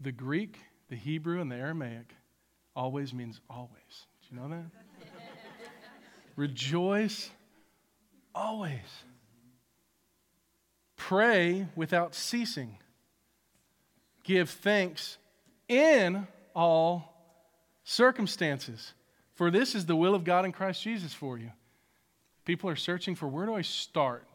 the 0.00 0.12
Greek, 0.12 0.58
the 0.88 0.96
Hebrew, 0.96 1.40
and 1.40 1.50
the 1.50 1.56
Aramaic, 1.56 2.14
always 2.74 3.12
means 3.12 3.40
always. 3.48 4.06
Do 4.22 4.34
you 4.34 4.40
know 4.40 4.48
that? 4.48 4.64
Rejoice 6.36 7.30
always. 8.34 9.04
Pray 10.96 11.66
without 11.74 12.14
ceasing. 12.14 12.78
Give 14.22 14.48
thanks 14.48 15.18
in 15.68 16.26
all 16.54 17.10
circumstances. 17.84 18.92
For 19.34 19.50
this 19.50 19.74
is 19.74 19.86
the 19.86 19.96
will 19.96 20.14
of 20.14 20.24
God 20.24 20.44
in 20.44 20.52
Christ 20.52 20.82
Jesus 20.82 21.14
for 21.14 21.38
you. 21.38 21.50
People 22.50 22.68
are 22.68 22.74
searching 22.74 23.14
for 23.14 23.28
where 23.28 23.46
do 23.46 23.54
I 23.54 23.62
start 23.62 24.26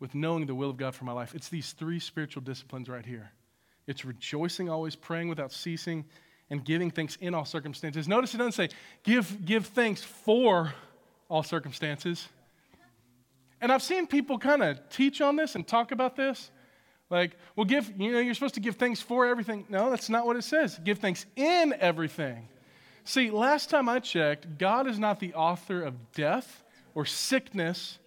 with 0.00 0.14
knowing 0.14 0.46
the 0.46 0.54
will 0.54 0.70
of 0.70 0.78
God 0.78 0.94
for 0.94 1.04
my 1.04 1.12
life? 1.12 1.34
It's 1.34 1.50
these 1.50 1.72
three 1.72 2.00
spiritual 2.00 2.40
disciplines 2.40 2.88
right 2.88 3.04
here. 3.04 3.32
It's 3.86 4.02
rejoicing 4.02 4.70
always, 4.70 4.96
praying 4.96 5.28
without 5.28 5.52
ceasing, 5.52 6.06
and 6.48 6.64
giving 6.64 6.90
thanks 6.90 7.16
in 7.16 7.34
all 7.34 7.44
circumstances. 7.44 8.08
Notice 8.08 8.32
it 8.32 8.38
doesn't 8.38 8.52
say 8.52 8.70
give, 9.02 9.44
give 9.44 9.66
thanks 9.66 10.02
for 10.02 10.72
all 11.28 11.42
circumstances. 11.42 12.26
And 13.60 13.70
I've 13.70 13.82
seen 13.82 14.06
people 14.06 14.38
kind 14.38 14.62
of 14.62 14.88
teach 14.88 15.20
on 15.20 15.36
this 15.36 15.54
and 15.54 15.68
talk 15.68 15.92
about 15.92 16.16
this. 16.16 16.50
Like, 17.10 17.36
well, 17.56 17.66
give, 17.66 17.92
you 18.00 18.10
know, 18.10 18.20
you're 18.20 18.32
supposed 18.32 18.54
to 18.54 18.60
give 18.60 18.76
thanks 18.76 19.02
for 19.02 19.26
everything. 19.26 19.66
No, 19.68 19.90
that's 19.90 20.08
not 20.08 20.24
what 20.24 20.36
it 20.36 20.44
says. 20.44 20.80
Give 20.82 20.98
thanks 20.98 21.26
in 21.36 21.74
everything. 21.78 22.48
See, 23.04 23.30
last 23.30 23.68
time 23.68 23.86
I 23.90 23.98
checked, 23.98 24.56
God 24.56 24.86
is 24.86 24.98
not 24.98 25.20
the 25.20 25.34
author 25.34 25.82
of 25.82 26.10
death 26.12 26.62
or 26.94 27.04
sickness. 27.04 27.98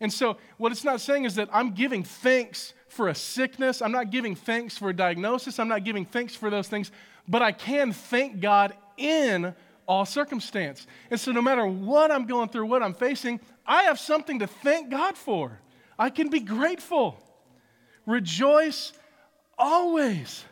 And 0.00 0.12
so, 0.12 0.36
what 0.56 0.72
it's 0.72 0.84
not 0.84 1.00
saying 1.00 1.24
is 1.24 1.36
that 1.36 1.48
I'm 1.52 1.72
giving 1.72 2.02
thanks 2.02 2.74
for 2.88 3.08
a 3.08 3.14
sickness. 3.14 3.80
I'm 3.80 3.92
not 3.92 4.10
giving 4.10 4.34
thanks 4.34 4.76
for 4.76 4.90
a 4.90 4.96
diagnosis. 4.96 5.58
I'm 5.58 5.68
not 5.68 5.84
giving 5.84 6.04
thanks 6.04 6.34
for 6.34 6.50
those 6.50 6.68
things. 6.68 6.90
But 7.28 7.42
I 7.42 7.52
can 7.52 7.92
thank 7.92 8.40
God 8.40 8.74
in 8.96 9.54
all 9.86 10.04
circumstance. 10.04 10.86
And 11.10 11.18
so, 11.18 11.32
no 11.32 11.42
matter 11.42 11.66
what 11.66 12.10
I'm 12.10 12.26
going 12.26 12.48
through, 12.48 12.66
what 12.66 12.82
I'm 12.82 12.94
facing, 12.94 13.40
I 13.66 13.84
have 13.84 13.98
something 13.98 14.40
to 14.40 14.46
thank 14.46 14.90
God 14.90 15.16
for. 15.16 15.60
I 15.98 16.10
can 16.10 16.28
be 16.30 16.40
grateful. 16.40 17.18
Rejoice 18.06 18.92
always. 19.56 20.44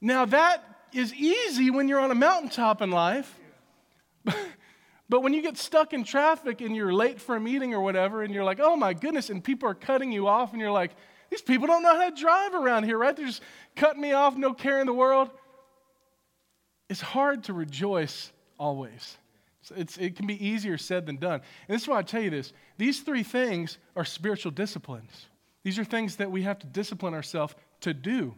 Now, 0.00 0.26
that 0.26 0.62
is 0.92 1.14
easy 1.14 1.70
when 1.70 1.88
you're 1.88 2.00
on 2.00 2.10
a 2.10 2.14
mountaintop 2.14 2.82
in 2.82 2.90
life. 2.90 3.40
but 5.14 5.22
when 5.22 5.32
you 5.32 5.42
get 5.42 5.56
stuck 5.56 5.92
in 5.92 6.02
traffic 6.02 6.60
and 6.60 6.74
you're 6.74 6.92
late 6.92 7.20
for 7.20 7.36
a 7.36 7.40
meeting 7.40 7.72
or 7.72 7.80
whatever, 7.80 8.24
and 8.24 8.34
you're 8.34 8.42
like, 8.42 8.58
oh 8.60 8.74
my 8.74 8.94
goodness, 8.94 9.30
and 9.30 9.44
people 9.44 9.68
are 9.68 9.74
cutting 9.74 10.10
you 10.10 10.26
off, 10.26 10.50
and 10.50 10.60
you're 10.60 10.72
like, 10.72 10.90
these 11.30 11.40
people 11.40 11.68
don't 11.68 11.84
know 11.84 11.94
how 11.94 12.10
to 12.10 12.20
drive 12.20 12.52
around 12.52 12.82
here, 12.82 12.98
right? 12.98 13.16
They're 13.16 13.26
just 13.26 13.40
cutting 13.76 14.02
me 14.02 14.10
off, 14.10 14.36
no 14.36 14.52
care 14.52 14.80
in 14.80 14.88
the 14.88 14.92
world. 14.92 15.30
It's 16.90 17.00
hard 17.00 17.44
to 17.44 17.52
rejoice 17.52 18.32
always. 18.58 19.16
It's, 19.76 19.96
it 19.98 20.16
can 20.16 20.26
be 20.26 20.44
easier 20.44 20.76
said 20.76 21.06
than 21.06 21.18
done. 21.18 21.42
And 21.68 21.76
this 21.76 21.82
is 21.82 21.88
why 21.88 21.98
I 21.98 22.02
tell 22.02 22.20
you 22.20 22.30
this 22.30 22.52
these 22.76 23.00
three 23.00 23.22
things 23.22 23.78
are 23.94 24.04
spiritual 24.04 24.50
disciplines. 24.50 25.28
These 25.62 25.78
are 25.78 25.84
things 25.84 26.16
that 26.16 26.32
we 26.32 26.42
have 26.42 26.58
to 26.58 26.66
discipline 26.66 27.14
ourselves 27.14 27.54
to 27.82 27.94
do 27.94 28.34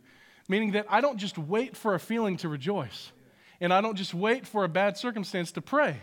meaning 0.49 0.73
that 0.73 0.87
I 0.89 1.01
don't 1.01 1.19
just 1.19 1.39
wait 1.39 1.77
for 1.77 1.95
a 1.95 2.01
feeling 2.01 2.37
to 2.39 2.49
rejoice, 2.49 3.13
and 3.61 3.73
I 3.73 3.81
don't 3.81 3.97
just 3.97 4.15
wait 4.15 4.47
for 4.47 4.65
a 4.65 4.69
bad 4.69 4.97
circumstance 4.97 5.53
to 5.53 5.63
pray. 5.63 6.01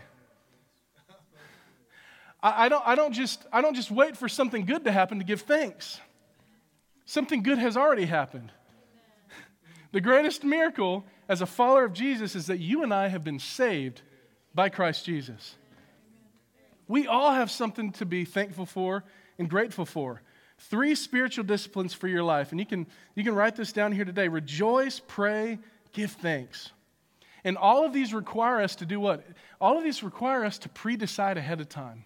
I, 2.44 2.66
I, 2.66 2.68
don't, 2.68 2.82
I, 2.86 2.94
don't 2.94 3.12
just, 3.12 3.44
I 3.50 3.62
don't 3.62 3.74
just 3.74 3.90
wait 3.90 4.16
for 4.16 4.28
something 4.28 4.66
good 4.66 4.84
to 4.84 4.92
happen 4.92 5.18
to 5.18 5.24
give 5.24 5.40
thanks. 5.40 5.98
Something 7.06 7.42
good 7.42 7.58
has 7.58 7.76
already 7.76 8.04
happened. 8.04 8.52
The 9.92 10.00
greatest 10.00 10.44
miracle 10.44 11.04
as 11.28 11.40
a 11.40 11.46
follower 11.46 11.84
of 11.84 11.94
Jesus 11.94 12.34
is 12.34 12.46
that 12.46 12.58
you 12.58 12.82
and 12.82 12.92
I 12.92 13.08
have 13.08 13.24
been 13.24 13.38
saved 13.38 14.02
by 14.54 14.68
Christ 14.68 15.06
Jesus. 15.06 15.56
We 16.86 17.06
all 17.06 17.32
have 17.32 17.50
something 17.50 17.92
to 17.92 18.04
be 18.04 18.24
thankful 18.24 18.66
for 18.66 19.04
and 19.38 19.48
grateful 19.48 19.86
for. 19.86 20.20
Three 20.58 20.94
spiritual 20.94 21.44
disciplines 21.44 21.94
for 21.94 22.08
your 22.08 22.22
life. 22.22 22.50
And 22.50 22.60
you 22.60 22.66
can, 22.66 22.86
you 23.14 23.24
can 23.24 23.34
write 23.34 23.56
this 23.56 23.72
down 23.72 23.92
here 23.92 24.04
today 24.04 24.28
rejoice, 24.28 25.00
pray, 25.00 25.58
give 25.92 26.12
thanks. 26.12 26.72
And 27.42 27.56
all 27.56 27.86
of 27.86 27.92
these 27.92 28.12
require 28.12 28.60
us 28.60 28.76
to 28.76 28.86
do 28.86 29.00
what? 29.00 29.24
All 29.60 29.78
of 29.78 29.84
these 29.84 30.02
require 30.02 30.44
us 30.44 30.58
to 30.58 30.68
pre 30.68 30.96
decide 30.96 31.38
ahead 31.38 31.60
of 31.60 31.68
time. 31.68 32.04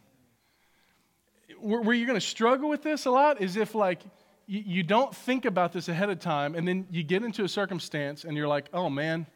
Where, 1.60 1.94
you're 1.94 2.06
going 2.06 2.20
to 2.20 2.26
struggle 2.26 2.68
with 2.68 2.82
this 2.82 3.06
a 3.06 3.10
lot 3.10 3.40
is 3.40 3.56
if, 3.56 3.74
like, 3.74 4.02
you, 4.48 4.82
don't 4.82 5.14
think 5.14 5.44
about 5.44 5.74
this 5.74 5.88
ahead 5.88 6.08
of 6.08 6.20
time 6.20 6.54
and 6.54 6.66
then 6.66 6.86
you 6.90 7.02
get 7.02 7.22
into 7.22 7.44
a 7.44 7.48
circumstance 7.48 8.24
and 8.24 8.34
you're 8.34 8.48
like, 8.48 8.68
oh 8.72 8.88
man, 8.88 9.26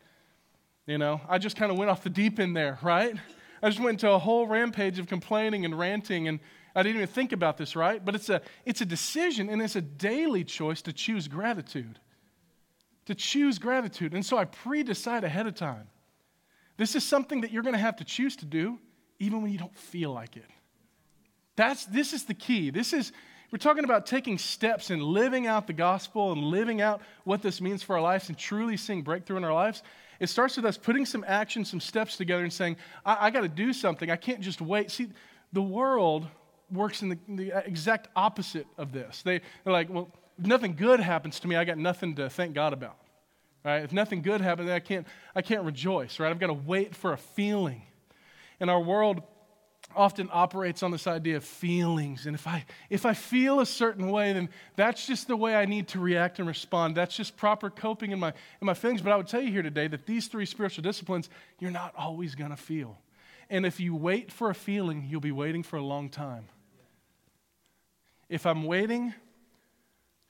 you 0.86 0.96
know, 0.96 1.20
I 1.28 1.36
just 1.36 1.54
kind 1.54 1.70
of 1.70 1.76
went 1.76 1.90
off 1.90 2.02
the 2.02 2.10
deep 2.10 2.40
end 2.40 2.56
there, 2.56 2.78
right? 2.82 3.14
I 3.62 3.68
just 3.68 3.78
went 3.78 4.02
into 4.02 4.10
a 4.10 4.18
whole 4.18 4.46
rampage 4.46 4.98
of 4.98 5.06
complaining 5.06 5.66
and 5.66 5.78
ranting 5.78 6.28
and 6.28 6.40
I 6.74 6.82
didn't 6.82 6.96
even 6.96 7.08
think 7.08 7.32
about 7.32 7.58
this, 7.58 7.76
right? 7.76 8.02
But 8.02 8.14
it's 8.14 8.30
a, 8.30 8.40
it's 8.64 8.80
a 8.80 8.86
decision 8.86 9.50
and 9.50 9.60
it's 9.60 9.76
a 9.76 9.82
daily 9.82 10.44
choice 10.44 10.80
to 10.82 10.94
choose 10.94 11.28
gratitude. 11.28 11.98
To 13.06 13.14
choose 13.14 13.58
gratitude. 13.58 14.14
And 14.14 14.24
so 14.24 14.38
I 14.38 14.46
pre 14.46 14.82
decide 14.82 15.24
ahead 15.24 15.46
of 15.46 15.54
time. 15.54 15.88
This 16.78 16.96
is 16.96 17.04
something 17.04 17.42
that 17.42 17.52
you're 17.52 17.62
going 17.62 17.74
to 17.74 17.80
have 17.80 17.96
to 17.96 18.04
choose 18.04 18.36
to 18.36 18.46
do 18.46 18.78
even 19.18 19.42
when 19.42 19.52
you 19.52 19.58
don't 19.58 19.76
feel 19.76 20.10
like 20.12 20.38
it. 20.38 20.46
That's, 21.56 21.84
this 21.86 22.12
is 22.12 22.24
the 22.24 22.34
key. 22.34 22.70
This 22.70 22.92
is, 22.92 23.12
we're 23.50 23.58
talking 23.58 23.84
about 23.84 24.06
taking 24.06 24.38
steps 24.38 24.90
and 24.90 25.02
living 25.02 25.46
out 25.46 25.66
the 25.66 25.72
gospel 25.72 26.32
and 26.32 26.42
living 26.42 26.80
out 26.80 27.02
what 27.24 27.42
this 27.42 27.60
means 27.60 27.82
for 27.82 27.96
our 27.96 28.02
lives 28.02 28.28
and 28.28 28.38
truly 28.38 28.76
seeing 28.76 29.02
breakthrough 29.02 29.36
in 29.36 29.44
our 29.44 29.52
lives. 29.52 29.82
It 30.20 30.28
starts 30.28 30.56
with 30.56 30.64
us 30.64 30.78
putting 30.78 31.04
some 31.04 31.24
action, 31.26 31.64
some 31.64 31.80
steps 31.80 32.16
together 32.16 32.42
and 32.42 32.52
saying, 32.52 32.76
I, 33.04 33.26
I 33.26 33.30
got 33.30 33.42
to 33.42 33.48
do 33.48 33.72
something. 33.72 34.10
I 34.10 34.16
can't 34.16 34.40
just 34.40 34.60
wait. 34.60 34.90
See, 34.90 35.08
the 35.52 35.62
world 35.62 36.26
works 36.70 37.02
in 37.02 37.10
the, 37.10 37.18
the 37.28 37.66
exact 37.66 38.08
opposite 38.16 38.66
of 38.78 38.92
this. 38.92 39.22
They, 39.22 39.40
they're 39.64 39.72
like, 39.72 39.90
well, 39.90 40.10
if 40.38 40.46
nothing 40.46 40.74
good 40.74 41.00
happens 41.00 41.40
to 41.40 41.48
me, 41.48 41.56
I 41.56 41.64
got 41.64 41.76
nothing 41.76 42.14
to 42.16 42.30
thank 42.30 42.54
God 42.54 42.72
about. 42.72 42.96
Right? 43.64 43.84
If 43.84 43.92
nothing 43.92 44.22
good 44.22 44.40
happens, 44.40 44.70
I 44.70 44.80
can't, 44.80 45.06
I 45.36 45.42
can't 45.42 45.64
rejoice, 45.64 46.18
right? 46.18 46.30
I've 46.30 46.40
got 46.40 46.46
to 46.48 46.52
wait 46.54 46.96
for 46.96 47.12
a 47.12 47.16
feeling. 47.18 47.82
And 48.58 48.70
our 48.70 48.80
world 48.80 49.22
often 49.96 50.28
operates 50.32 50.82
on 50.82 50.90
this 50.90 51.06
idea 51.06 51.36
of 51.36 51.44
feelings. 51.44 52.26
And 52.26 52.34
if 52.34 52.46
I, 52.46 52.64
if 52.90 53.06
I 53.06 53.14
feel 53.14 53.60
a 53.60 53.66
certain 53.66 54.10
way, 54.10 54.32
then 54.32 54.48
that's 54.76 55.06
just 55.06 55.28
the 55.28 55.36
way 55.36 55.54
I 55.54 55.64
need 55.64 55.88
to 55.88 56.00
react 56.00 56.38
and 56.38 56.48
respond. 56.48 56.96
That's 56.96 57.16
just 57.16 57.36
proper 57.36 57.70
coping 57.70 58.12
in 58.12 58.18
my, 58.18 58.32
in 58.60 58.66
my 58.66 58.74
feelings. 58.74 59.02
But 59.02 59.12
I 59.12 59.16
would 59.16 59.28
tell 59.28 59.42
you 59.42 59.50
here 59.50 59.62
today 59.62 59.88
that 59.88 60.06
these 60.06 60.26
three 60.28 60.46
spiritual 60.46 60.82
disciplines, 60.82 61.28
you're 61.58 61.70
not 61.70 61.94
always 61.96 62.34
going 62.34 62.50
to 62.50 62.56
feel. 62.56 62.98
And 63.50 63.66
if 63.66 63.80
you 63.80 63.94
wait 63.94 64.32
for 64.32 64.50
a 64.50 64.54
feeling, 64.54 65.06
you'll 65.08 65.20
be 65.20 65.32
waiting 65.32 65.62
for 65.62 65.76
a 65.76 65.84
long 65.84 66.08
time 66.08 66.48
if 68.32 68.46
I'm 68.46 68.64
waiting 68.64 69.12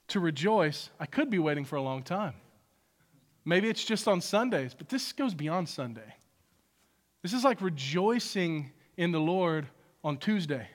to 0.09 0.19
rejoice, 0.19 0.89
I 0.99 1.05
could 1.05 1.29
be 1.29 1.39
waiting 1.39 1.63
for 1.63 1.77
a 1.77 1.81
long 1.81 2.03
time. 2.03 2.33
Maybe 3.45 3.69
it's 3.69 3.85
just 3.85 4.09
on 4.09 4.19
Sundays, 4.19 4.73
but 4.73 4.89
this 4.89 5.13
goes 5.13 5.33
beyond 5.33 5.69
Sunday. 5.69 6.13
This 7.21 7.31
is 7.31 7.45
like 7.45 7.61
rejoicing 7.61 8.73
in 8.97 9.11
the 9.11 9.19
Lord 9.19 9.67
on 10.03 10.17
Tuesday, 10.17 10.67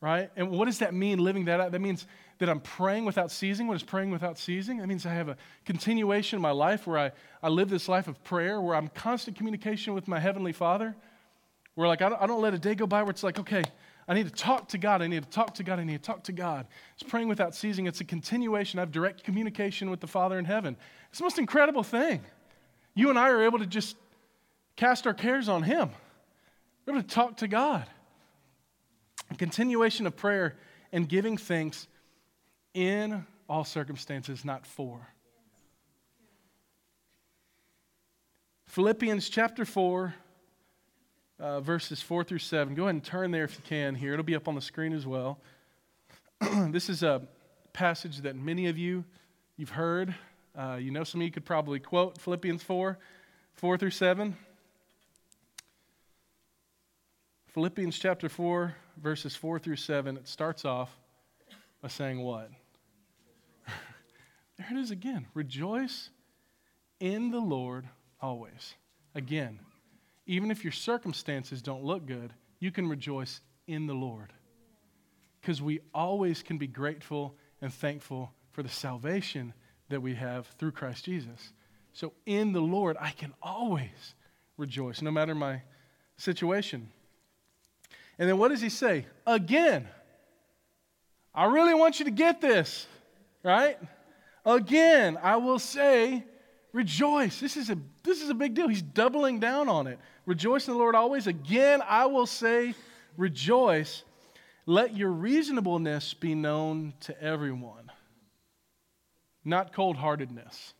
right? 0.00 0.30
And 0.36 0.50
what 0.50 0.66
does 0.66 0.78
that 0.78 0.94
mean, 0.94 1.18
living 1.18 1.46
that 1.46 1.60
out? 1.60 1.72
That 1.72 1.80
means 1.80 2.06
that 2.38 2.48
I'm 2.48 2.60
praying 2.60 3.04
without 3.04 3.30
ceasing. 3.30 3.66
What 3.66 3.76
is 3.76 3.82
praying 3.82 4.10
without 4.10 4.38
ceasing? 4.38 4.78
That 4.78 4.88
means 4.88 5.06
I 5.06 5.14
have 5.14 5.28
a 5.28 5.36
continuation 5.64 6.36
in 6.36 6.42
my 6.42 6.50
life 6.50 6.86
where 6.86 6.98
I, 6.98 7.12
I 7.42 7.48
live 7.48 7.68
this 7.68 7.88
life 7.88 8.08
of 8.08 8.22
prayer, 8.24 8.60
where 8.60 8.74
I'm 8.74 8.88
constant 8.88 9.36
communication 9.36 9.94
with 9.94 10.08
my 10.08 10.18
Heavenly 10.18 10.52
Father, 10.52 10.96
where 11.74 11.86
like 11.88 12.02
I 12.02 12.08
don't, 12.08 12.22
I 12.22 12.26
don't 12.26 12.40
let 12.40 12.54
a 12.54 12.58
day 12.58 12.74
go 12.74 12.86
by 12.86 13.02
where 13.02 13.10
it's 13.10 13.22
like, 13.22 13.38
okay, 13.38 13.62
I 14.08 14.14
need 14.14 14.26
to 14.26 14.32
talk 14.32 14.68
to 14.70 14.78
God. 14.78 15.02
I 15.02 15.06
need 15.06 15.22
to 15.22 15.30
talk 15.30 15.54
to 15.54 15.62
God. 15.62 15.78
I 15.78 15.84
need 15.84 16.02
to 16.02 16.06
talk 16.06 16.24
to 16.24 16.32
God. 16.32 16.66
It's 16.94 17.08
praying 17.08 17.28
without 17.28 17.54
ceasing. 17.54 17.86
It's 17.86 18.00
a 18.00 18.04
continuation. 18.04 18.78
I 18.78 18.82
have 18.82 18.92
direct 18.92 19.22
communication 19.22 19.90
with 19.90 20.00
the 20.00 20.08
Father 20.08 20.38
in 20.38 20.44
heaven. 20.44 20.76
It's 21.10 21.18
the 21.18 21.24
most 21.24 21.38
incredible 21.38 21.82
thing. 21.82 22.22
You 22.94 23.10
and 23.10 23.18
I 23.18 23.30
are 23.30 23.42
able 23.42 23.60
to 23.60 23.66
just 23.66 23.96
cast 24.76 25.06
our 25.06 25.14
cares 25.14 25.48
on 25.48 25.62
Him. 25.62 25.90
We're 26.84 26.94
able 26.94 27.02
to 27.02 27.08
talk 27.08 27.36
to 27.38 27.48
God. 27.48 27.86
A 29.30 29.34
continuation 29.36 30.06
of 30.06 30.16
prayer 30.16 30.56
and 30.92 31.08
giving 31.08 31.36
thanks 31.36 31.86
in 32.74 33.24
all 33.48 33.64
circumstances, 33.64 34.44
not 34.44 34.66
for. 34.66 35.06
Philippians 38.66 39.28
chapter 39.28 39.64
4, 39.64 40.14
uh, 41.38 41.60
verses 41.60 42.00
4 42.00 42.24
through 42.24 42.38
7. 42.38 42.74
Go 42.74 42.84
ahead 42.84 42.94
and 42.94 43.04
turn 43.04 43.30
there 43.30 43.44
if 43.44 43.54
you 43.56 43.62
can 43.68 43.94
here. 43.94 44.14
It'll 44.14 44.24
be 44.24 44.34
up 44.34 44.48
on 44.48 44.54
the 44.54 44.60
screen 44.60 44.92
as 44.92 45.06
well. 45.06 45.38
this 46.70 46.88
is 46.88 47.02
a 47.02 47.22
passage 47.72 48.18
that 48.22 48.34
many 48.34 48.66
of 48.68 48.78
you 48.78 49.04
you've 49.56 49.70
heard. 49.70 50.14
Uh, 50.56 50.78
you 50.80 50.90
know, 50.90 51.04
some 51.04 51.20
of 51.20 51.24
you 51.24 51.30
could 51.30 51.44
probably 51.44 51.78
quote 51.78 52.18
Philippians 52.18 52.62
4, 52.62 52.98
4 53.54 53.78
through 53.78 53.90
7. 53.90 54.36
Philippians 57.52 57.98
chapter 57.98 58.30
4, 58.30 58.74
verses 58.96 59.36
4 59.36 59.58
through 59.58 59.76
7, 59.76 60.16
it 60.16 60.26
starts 60.26 60.64
off 60.64 60.90
by 61.82 61.88
saying 61.88 62.18
what? 62.20 62.48
there 64.56 64.68
it 64.70 64.78
is 64.78 64.90
again. 64.90 65.26
Rejoice 65.34 66.08
in 66.98 67.30
the 67.30 67.40
Lord 67.40 67.86
always. 68.22 68.74
Again, 69.14 69.58
even 70.24 70.50
if 70.50 70.64
your 70.64 70.72
circumstances 70.72 71.60
don't 71.60 71.84
look 71.84 72.06
good, 72.06 72.32
you 72.58 72.70
can 72.70 72.88
rejoice 72.88 73.42
in 73.66 73.86
the 73.86 73.92
Lord. 73.92 74.32
Because 75.42 75.60
we 75.60 75.80
always 75.92 76.42
can 76.42 76.56
be 76.56 76.66
grateful 76.66 77.34
and 77.60 77.70
thankful 77.70 78.32
for 78.52 78.62
the 78.62 78.70
salvation 78.70 79.52
that 79.90 80.00
we 80.00 80.14
have 80.14 80.46
through 80.58 80.72
Christ 80.72 81.04
Jesus. 81.04 81.52
So 81.92 82.14
in 82.24 82.52
the 82.52 82.60
Lord, 82.60 82.96
I 82.98 83.10
can 83.10 83.34
always 83.42 84.14
rejoice, 84.56 85.02
no 85.02 85.10
matter 85.10 85.34
my 85.34 85.60
situation. 86.16 86.88
And 88.18 88.28
then 88.28 88.38
what 88.38 88.48
does 88.48 88.60
he 88.60 88.68
say? 88.68 89.06
Again. 89.26 89.88
I 91.34 91.46
really 91.46 91.74
want 91.74 91.98
you 91.98 92.04
to 92.04 92.10
get 92.10 92.40
this, 92.40 92.86
right? 93.42 93.78
Again, 94.44 95.18
I 95.22 95.36
will 95.36 95.58
say, 95.58 96.24
rejoice. 96.72 97.40
This 97.40 97.56
is 97.56 97.70
a, 97.70 97.78
this 98.02 98.20
is 98.20 98.28
a 98.28 98.34
big 98.34 98.54
deal. 98.54 98.68
He's 98.68 98.82
doubling 98.82 99.40
down 99.40 99.68
on 99.68 99.86
it. 99.86 99.98
Rejoice 100.26 100.68
in 100.68 100.74
the 100.74 100.78
Lord 100.78 100.94
always. 100.94 101.26
Again, 101.26 101.80
I 101.86 102.06
will 102.06 102.26
say, 102.26 102.74
rejoice. 103.16 104.04
Let 104.66 104.94
your 104.96 105.10
reasonableness 105.10 106.14
be 106.14 106.34
known 106.34 106.92
to 107.00 107.22
everyone. 107.22 107.90
Not 109.44 109.72
cold 109.72 109.96
heartedness, 109.96 110.74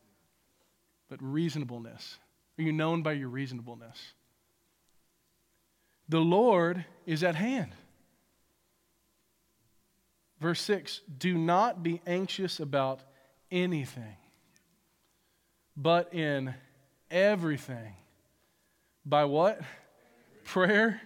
but 1.09 1.19
reasonableness. 1.23 2.19
Are 2.59 2.63
you 2.63 2.73
known 2.73 3.03
by 3.03 3.13
your 3.13 3.29
reasonableness? 3.29 3.99
The 6.09 6.21
Lord 6.21 6.85
is 7.07 7.23
at 7.23 7.35
hand. 7.35 7.73
Verse 10.41 10.61
6 10.63 11.01
Do 11.19 11.39
not 11.39 11.83
be 11.83 12.01
anxious 12.07 12.59
about 12.61 13.01
anything, 13.51 14.17
but 15.77 16.13
in 16.13 16.55
everything. 17.11 17.95
By 19.05 19.25
what? 19.25 19.61
Prayer 20.45 21.01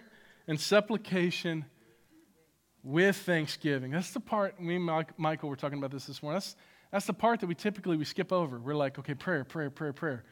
and 0.47 0.59
supplication 0.59 1.65
with 2.83 3.17
thanksgiving. 3.17 3.91
That's 3.91 4.11
the 4.11 4.19
part, 4.19 4.61
me 4.61 4.77
and 4.77 5.05
Michael 5.17 5.49
were 5.49 5.55
talking 5.55 5.77
about 5.77 5.91
this 5.91 6.05
this 6.05 6.23
morning. 6.23 6.37
That's, 6.37 6.55
that's 6.91 7.05
the 7.05 7.13
part 7.13 7.41
that 7.41 7.47
we 7.47 7.55
typically 7.55 7.97
we 7.97 8.05
skip 8.05 8.31
over. 8.31 8.57
We're 8.57 8.75
like, 8.75 8.97
okay, 8.97 9.13
prayer, 9.13 9.43
prayer, 9.43 9.69
prayer, 9.69 9.93
prayer. 9.93 10.23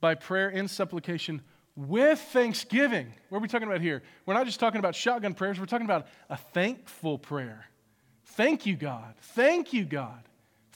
By 0.00 0.14
prayer 0.14 0.48
and 0.48 0.70
supplication 0.70 1.42
with 1.78 2.20
thanksgiving. 2.20 3.06
What 3.28 3.38
are 3.38 3.40
we 3.40 3.46
talking 3.46 3.68
about 3.68 3.80
here? 3.80 4.02
We're 4.26 4.34
not 4.34 4.46
just 4.46 4.58
talking 4.58 4.80
about 4.80 4.96
shotgun 4.96 5.32
prayers, 5.32 5.60
we're 5.60 5.66
talking 5.66 5.86
about 5.86 6.08
a 6.28 6.36
thankful 6.36 7.18
prayer. 7.18 7.66
Thank 8.24 8.66
you, 8.66 8.74
God. 8.74 9.14
Thank 9.20 9.72
you, 9.72 9.84
God. 9.84 10.20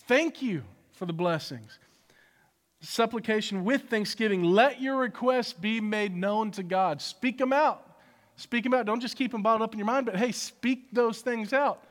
Thank 0.07 0.43
you 0.43 0.63
for 0.93 1.07
the 1.07 1.13
blessings. 1.13 1.79
Supplication 2.81 3.65
with 3.65 3.83
thanksgiving. 3.91 4.45
Let 4.45 4.81
your 4.81 4.97
requests 4.97 5.53
be 5.53 5.81
made 5.81 6.15
known 6.17 6.53
to 6.53 6.63
God. 6.63 7.03
Speak 7.03 7.37
them 7.37 7.53
out. 7.53 7.85
Speak 8.37 8.63
them 8.63 8.73
out. 8.73 8.87
Don't 8.87 9.01
just 9.01 9.17
keep 9.17 9.33
them 9.33 9.43
bottled 9.43 9.63
up 9.63 9.73
in 9.73 9.79
your 9.81 9.87
mind, 9.87 10.07
but 10.07 10.17
hey, 10.17 10.31
speak 10.31 10.93
those 10.93 11.21
things 11.21 11.53
out. 11.53 11.83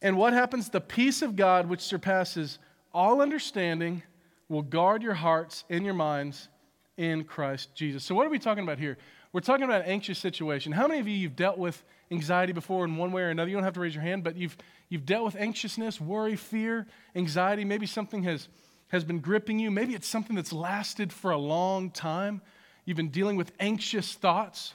And 0.00 0.16
what 0.16 0.32
happens? 0.32 0.70
The 0.70 0.80
peace 0.80 1.20
of 1.20 1.36
God, 1.36 1.68
which 1.68 1.80
surpasses 1.80 2.58
all 2.92 3.20
understanding, 3.20 4.02
will 4.48 4.62
guard 4.62 5.02
your 5.02 5.14
hearts 5.14 5.64
and 5.68 5.84
your 5.84 5.94
minds 5.94 6.48
in 6.96 7.24
Christ 7.24 7.74
Jesus. 7.74 8.04
So, 8.04 8.14
what 8.14 8.26
are 8.26 8.30
we 8.30 8.38
talking 8.38 8.64
about 8.64 8.78
here? 8.78 8.98
We're 9.32 9.40
talking 9.40 9.64
about 9.64 9.82
an 9.82 9.88
anxious 9.88 10.18
situation. 10.18 10.70
How 10.72 10.86
many 10.86 11.00
of 11.00 11.08
you 11.08 11.14
you've 11.14 11.34
dealt 11.34 11.58
with 11.58 11.82
anxiety 12.10 12.52
before 12.52 12.84
in 12.84 12.96
one 12.96 13.10
way 13.10 13.22
or 13.22 13.30
another? 13.30 13.50
You 13.50 13.56
don't 13.56 13.64
have 13.64 13.74
to 13.74 13.80
raise 13.80 13.94
your 13.94 14.02
hand, 14.02 14.22
but 14.22 14.36
you've 14.36 14.56
you've 14.88 15.04
dealt 15.04 15.24
with 15.24 15.36
anxiousness, 15.36 16.00
worry, 16.00 16.36
fear, 16.36 16.86
anxiety. 17.16 17.64
Maybe 17.64 17.86
something 17.86 18.22
has 18.22 18.48
has 18.88 19.02
been 19.02 19.18
gripping 19.18 19.58
you. 19.58 19.70
Maybe 19.70 19.94
it's 19.94 20.06
something 20.06 20.36
that's 20.36 20.52
lasted 20.52 21.12
for 21.12 21.32
a 21.32 21.38
long 21.38 21.90
time. 21.90 22.42
You've 22.84 22.96
been 22.96 23.08
dealing 23.08 23.36
with 23.36 23.50
anxious 23.58 24.12
thoughts, 24.12 24.74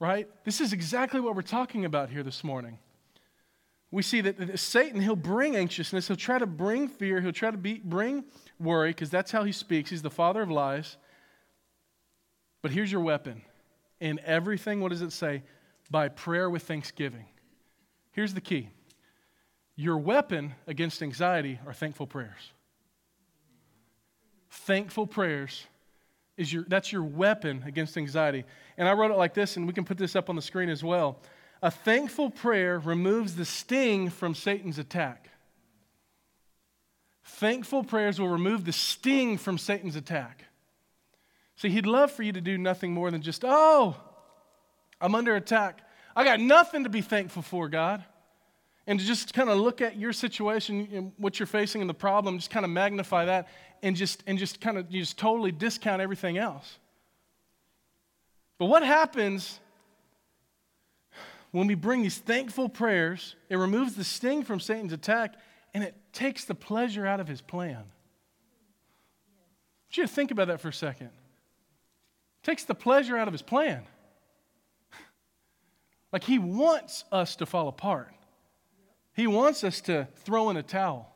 right? 0.00 0.28
This 0.44 0.60
is 0.60 0.72
exactly 0.72 1.20
what 1.20 1.36
we're 1.36 1.42
talking 1.42 1.84
about 1.84 2.10
here 2.10 2.22
this 2.22 2.42
morning. 2.42 2.78
We 3.92 4.02
see 4.02 4.22
that 4.22 4.58
Satan, 4.58 5.02
he'll 5.02 5.14
bring 5.14 5.54
anxiousness, 5.54 6.08
he'll 6.08 6.16
try 6.16 6.38
to 6.38 6.46
bring 6.46 6.88
fear, 6.88 7.20
he'll 7.20 7.30
try 7.30 7.50
to 7.50 7.58
be, 7.58 7.74
bring 7.84 8.24
worry, 8.58 8.90
because 8.90 9.10
that's 9.10 9.30
how 9.30 9.44
he 9.44 9.52
speaks. 9.52 9.90
He's 9.90 10.00
the 10.00 10.10
father 10.10 10.40
of 10.40 10.50
lies. 10.50 10.96
But 12.62 12.70
here's 12.70 12.90
your 12.90 13.00
weapon. 13.00 13.42
In 14.00 14.20
everything, 14.24 14.80
what 14.80 14.90
does 14.90 15.02
it 15.02 15.12
say? 15.12 15.42
By 15.90 16.08
prayer 16.08 16.48
with 16.48 16.62
thanksgiving. 16.62 17.26
Here's 18.12 18.34
the 18.34 18.40
key 18.40 18.70
your 19.74 19.98
weapon 19.98 20.54
against 20.66 21.02
anxiety 21.02 21.58
are 21.66 21.72
thankful 21.72 22.06
prayers. 22.06 22.52
Thankful 24.50 25.06
prayers 25.06 25.66
is 26.36 26.52
your 26.52 26.64
that's 26.68 26.92
your 26.92 27.02
weapon 27.02 27.64
against 27.66 27.96
anxiety. 27.96 28.44
And 28.76 28.88
I 28.88 28.92
wrote 28.92 29.10
it 29.10 29.16
like 29.16 29.34
this, 29.34 29.56
and 29.56 29.66
we 29.66 29.72
can 29.72 29.84
put 29.84 29.98
this 29.98 30.14
up 30.14 30.30
on 30.30 30.36
the 30.36 30.42
screen 30.42 30.68
as 30.68 30.84
well. 30.84 31.18
A 31.62 31.70
thankful 31.70 32.30
prayer 32.30 32.78
removes 32.78 33.36
the 33.36 33.44
sting 33.44 34.10
from 34.10 34.34
Satan's 34.34 34.78
attack. 34.78 35.28
Thankful 37.24 37.84
prayers 37.84 38.20
will 38.20 38.28
remove 38.28 38.64
the 38.64 38.72
sting 38.72 39.38
from 39.38 39.58
Satan's 39.58 39.96
attack. 39.96 40.44
See, 41.56 41.68
he'd 41.68 41.86
love 41.86 42.10
for 42.10 42.22
you 42.22 42.32
to 42.32 42.40
do 42.40 42.58
nothing 42.58 42.92
more 42.92 43.10
than 43.10 43.22
just, 43.22 43.44
oh, 43.44 43.96
I'm 45.00 45.14
under 45.14 45.36
attack. 45.36 45.80
I 46.14 46.24
got 46.24 46.40
nothing 46.40 46.84
to 46.84 46.90
be 46.90 47.02
thankful 47.02 47.42
for, 47.42 47.68
God. 47.68 48.04
And 48.86 48.98
to 48.98 49.06
just 49.06 49.32
kind 49.32 49.48
of 49.48 49.58
look 49.58 49.80
at 49.80 49.96
your 49.96 50.12
situation 50.12 51.12
what 51.16 51.38
you're 51.38 51.46
facing 51.46 51.80
and 51.80 51.88
the 51.88 51.94
problem, 51.94 52.38
just 52.38 52.50
kind 52.50 52.64
of 52.64 52.70
magnify 52.70 53.26
that 53.26 53.48
and 53.82 53.94
just, 53.94 54.22
and 54.26 54.38
just 54.38 54.60
kind 54.60 54.76
of 54.78 54.88
just 54.90 55.18
totally 55.18 55.52
discount 55.52 56.02
everything 56.02 56.38
else. 56.38 56.78
But 58.58 58.66
what 58.66 58.84
happens 58.84 59.60
when 61.52 61.66
we 61.66 61.74
bring 61.74 62.02
these 62.02 62.18
thankful 62.18 62.68
prayers? 62.68 63.36
It 63.48 63.56
removes 63.56 63.94
the 63.94 64.04
sting 64.04 64.42
from 64.44 64.58
Satan's 64.60 64.92
attack 64.92 65.34
and 65.74 65.84
it 65.84 65.94
takes 66.12 66.44
the 66.44 66.54
pleasure 66.54 67.06
out 67.06 67.20
of 67.20 67.28
his 67.28 67.40
plan. 67.40 67.76
I 67.76 67.80
want 69.86 69.96
you 69.96 70.02
to 70.04 70.08
think 70.08 70.30
about 70.30 70.48
that 70.48 70.60
for 70.60 70.68
a 70.68 70.72
second. 70.72 71.10
Takes 72.42 72.64
the 72.64 72.74
pleasure 72.74 73.16
out 73.16 73.28
of 73.28 73.32
his 73.32 73.42
plan. 73.42 73.84
like 76.12 76.24
he 76.24 76.38
wants 76.38 77.04
us 77.12 77.36
to 77.36 77.46
fall 77.46 77.68
apart. 77.68 78.12
He 79.14 79.26
wants 79.26 79.62
us 79.62 79.80
to 79.82 80.08
throw 80.24 80.50
in 80.50 80.56
a 80.56 80.62
towel. 80.62 81.12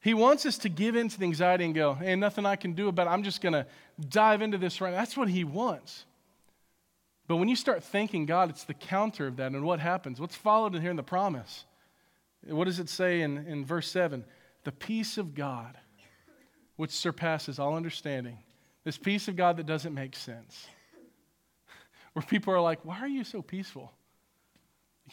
He 0.00 0.12
wants 0.12 0.44
us 0.44 0.58
to 0.58 0.68
give 0.68 0.96
in 0.96 1.08
to 1.08 1.18
the 1.18 1.24
anxiety 1.24 1.64
and 1.64 1.74
go, 1.74 1.94
hey, 1.94 2.14
nothing 2.14 2.44
I 2.44 2.56
can 2.56 2.74
do 2.74 2.88
about 2.88 3.06
it. 3.06 3.10
I'm 3.10 3.22
just 3.22 3.40
going 3.40 3.54
to 3.54 3.66
dive 4.10 4.42
into 4.42 4.58
this 4.58 4.80
right 4.80 4.90
now. 4.92 4.98
That's 4.98 5.16
what 5.16 5.28
he 5.28 5.44
wants. 5.44 6.04
But 7.26 7.36
when 7.36 7.48
you 7.48 7.56
start 7.56 7.82
thanking 7.82 8.26
God, 8.26 8.50
it's 8.50 8.64
the 8.64 8.74
counter 8.74 9.26
of 9.26 9.36
that. 9.36 9.52
And 9.52 9.64
what 9.64 9.80
happens? 9.80 10.20
What's 10.20 10.36
followed 10.36 10.74
in 10.74 10.82
here 10.82 10.90
in 10.90 10.96
the 10.96 11.02
promise? 11.02 11.64
What 12.46 12.64
does 12.64 12.78
it 12.78 12.90
say 12.90 13.22
in, 13.22 13.38
in 13.46 13.64
verse 13.64 13.90
7? 13.90 14.24
The 14.64 14.72
peace 14.72 15.16
of 15.16 15.34
God, 15.34 15.78
which 16.76 16.90
surpasses 16.90 17.58
all 17.58 17.74
understanding. 17.74 18.38
This 18.84 18.98
peace 18.98 19.28
of 19.28 19.36
God 19.36 19.56
that 19.56 19.66
doesn't 19.66 19.94
make 19.94 20.14
sense. 20.14 20.66
Where 22.12 22.22
people 22.22 22.52
are 22.52 22.60
like, 22.60 22.84
why 22.84 23.00
are 23.00 23.08
you 23.08 23.24
so 23.24 23.42
peaceful? 23.42 23.90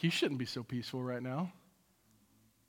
You 0.00 0.10
shouldn't 0.10 0.38
be 0.38 0.46
so 0.46 0.62
peaceful 0.62 1.02
right 1.02 1.22
now. 1.22 1.52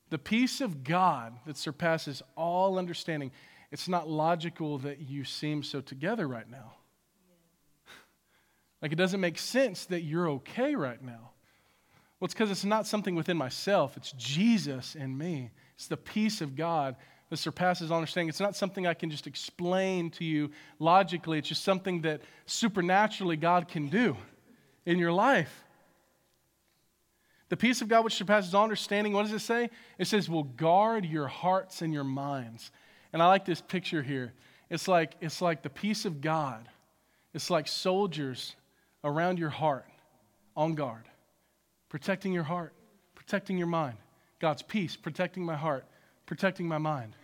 The 0.09 0.17
peace 0.17 0.61
of 0.61 0.83
God 0.83 1.33
that 1.45 1.57
surpasses 1.57 2.21
all 2.35 2.77
understanding. 2.77 3.31
It's 3.71 3.87
not 3.87 4.09
logical 4.09 4.77
that 4.79 4.99
you 4.99 5.23
seem 5.23 5.63
so 5.63 5.81
together 5.81 6.27
right 6.27 6.49
now. 6.49 6.73
Like 8.81 8.91
it 8.91 8.97
doesn't 8.97 9.21
make 9.21 9.39
sense 9.39 9.85
that 9.85 10.01
you're 10.01 10.29
okay 10.29 10.75
right 10.75 11.01
now. 11.01 11.31
Well, 12.19 12.25
it's 12.25 12.33
because 12.33 12.51
it's 12.51 12.65
not 12.65 12.85
something 12.85 13.15
within 13.15 13.37
myself, 13.37 13.95
it's 13.95 14.11
Jesus 14.13 14.95
in 14.95 15.17
me. 15.17 15.51
It's 15.75 15.87
the 15.87 15.95
peace 15.95 16.41
of 16.41 16.57
God 16.57 16.97
that 17.33 17.37
surpasses 17.37 17.89
all 17.89 17.97
understanding. 17.97 18.29
It's 18.29 18.39
not 18.39 18.55
something 18.55 18.85
I 18.85 18.93
can 18.93 19.09
just 19.09 19.25
explain 19.25 20.11
to 20.11 20.23
you 20.23 20.51
logically, 20.77 21.39
it's 21.39 21.47
just 21.47 21.63
something 21.63 22.01
that 22.01 22.21
supernaturally 22.45 23.37
God 23.37 23.67
can 23.67 23.87
do 23.87 24.15
in 24.85 24.99
your 24.99 25.11
life. 25.11 25.63
The 27.49 27.57
peace 27.57 27.81
of 27.81 27.87
God 27.87 28.03
which 28.03 28.13
surpasses 28.13 28.53
all 28.53 28.61
understanding, 28.61 29.13
what 29.13 29.23
does 29.23 29.33
it 29.33 29.39
say? 29.39 29.71
It 29.97 30.05
says, 30.05 30.29
will 30.29 30.43
guard 30.43 31.05
your 31.05 31.25
hearts 31.25 31.81
and 31.81 31.91
your 31.91 32.03
minds. 32.03 32.69
And 33.11 33.19
I 33.19 33.25
like 33.25 33.45
this 33.45 33.61
picture 33.61 34.03
here. 34.03 34.33
It's 34.69 34.87
like, 34.87 35.15
it's 35.19 35.41
like 35.41 35.63
the 35.63 35.71
peace 35.71 36.05
of 36.05 36.21
God. 36.21 36.69
It's 37.33 37.49
like 37.49 37.67
soldiers 37.67 38.55
around 39.03 39.39
your 39.39 39.49
heart 39.49 39.87
on 40.55 40.75
guard, 40.75 41.05
protecting 41.89 42.31
your 42.31 42.43
heart, 42.43 42.73
protecting 43.15 43.57
your 43.57 43.65
mind. 43.65 43.97
God's 44.39 44.61
peace, 44.61 44.95
protecting 44.95 45.43
my 45.43 45.55
heart, 45.55 45.85
protecting 46.27 46.67
my 46.67 46.77
mind. 46.77 47.15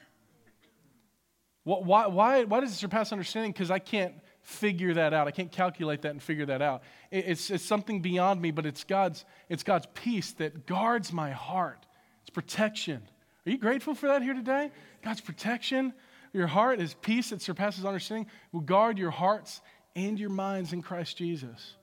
Why, 1.64 2.08
why, 2.08 2.44
why 2.46 2.60
does 2.62 2.72
it 2.72 2.76
surpass 2.76 3.12
understanding? 3.12 3.52
Because 3.52 3.70
I 3.70 3.80
can't 3.80 4.16
figure 4.42 4.94
that 4.94 5.14
out. 5.14 5.28
I 5.28 5.32
can't 5.32 5.52
calculate 5.52 6.02
that 6.04 6.12
and 6.12 6.24
figure 6.24 6.46
that 6.48 6.62
out. 6.62 6.84
It's, 7.12 7.52
it's 7.52 7.64
something 7.64 8.02
beyond 8.02 8.42
me, 8.42 8.52
but 8.52 8.66
it's 8.66 8.84
God's, 8.84 9.26
it's 9.50 9.64
God's 9.64 9.88
peace 9.94 10.32
that 10.34 10.66
guards 10.66 11.14
my 11.14 11.32
heart. 11.32 11.86
It's 12.22 12.30
protection. 12.30 13.02
Are 13.46 13.52
you 13.52 13.58
grateful 13.58 13.94
for 13.94 14.08
that 14.08 14.22
here 14.22 14.34
today? 14.34 14.72
God's 15.04 15.22
protection. 15.22 15.94
Your 16.34 16.48
heart 16.48 16.80
is 16.80 16.94
peace 16.94 17.32
that 17.32 17.42
surpasses 17.42 17.86
understanding. 17.86 18.28
Will 18.52 18.62
guard 18.62 18.98
your 18.98 19.12
hearts 19.12 19.62
and 19.96 20.20
your 20.20 20.30
minds 20.30 20.74
in 20.74 20.82
Christ 20.82 21.18
Jesus. 21.18 21.76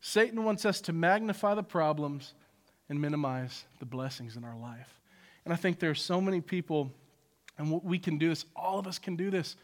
Satan 0.00 0.44
wants 0.44 0.66
us 0.66 0.82
to 0.82 0.92
magnify 0.92 1.54
the 1.54 1.62
problems 1.62 2.34
and 2.88 3.00
minimize 3.00 3.64
the 3.78 3.86
blessings 3.86 4.36
in 4.36 4.44
our 4.44 4.56
life. 4.56 5.00
And 5.44 5.54
I 5.54 5.56
think 5.56 5.78
there 5.78 5.90
are 5.90 5.94
so 5.94 6.20
many 6.20 6.40
people, 6.40 6.92
and 7.58 7.70
what 7.70 7.84
we 7.84 7.98
can 7.98 8.18
do 8.18 8.28
this, 8.28 8.44
all 8.56 8.78
of 8.78 8.86
us 8.86 8.98
can 8.98 9.16
do 9.16 9.30
this. 9.30 9.56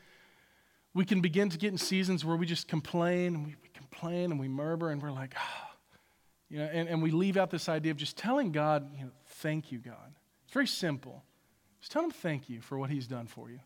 We 0.95 1.05
can 1.05 1.21
begin 1.21 1.51
to 1.51 1.59
get 1.59 1.71
in 1.73 1.79
seasons 1.79 2.25
where 2.25 2.37
we 2.37 2.47
just 2.47 2.69
complain 2.69 3.35
and 3.35 3.47
we, 3.47 3.55
we 3.63 3.69
complain 3.75 4.31
and 4.31 4.41
we 4.41 4.49
murmur 4.49 4.91
and 4.91 5.01
we're 5.03 5.13
like, 5.13 5.35
ah. 5.37 5.71
You 6.49 6.59
know, 6.59 6.65
and, 6.65 6.89
and 6.89 7.03
we 7.03 7.13
leave 7.13 7.37
out 7.37 7.51
this 7.51 7.69
idea 7.69 7.93
of 7.93 7.97
just 7.97 8.17
telling 8.17 8.51
God, 8.51 8.91
you 8.99 9.05
know, 9.05 9.11
thank 9.25 9.71
you, 9.71 9.79
God. 9.79 10.15
It's 10.45 10.53
very 10.53 10.67
simple. 10.67 11.23
Just 11.81 11.93
tell 11.93 12.03
him 12.03 12.11
thank 12.11 12.49
you 12.49 12.61
for 12.61 12.77
what 12.77 12.91
he's 12.91 13.07
done 13.07 13.29
for 13.29 13.51
you. 13.51 13.61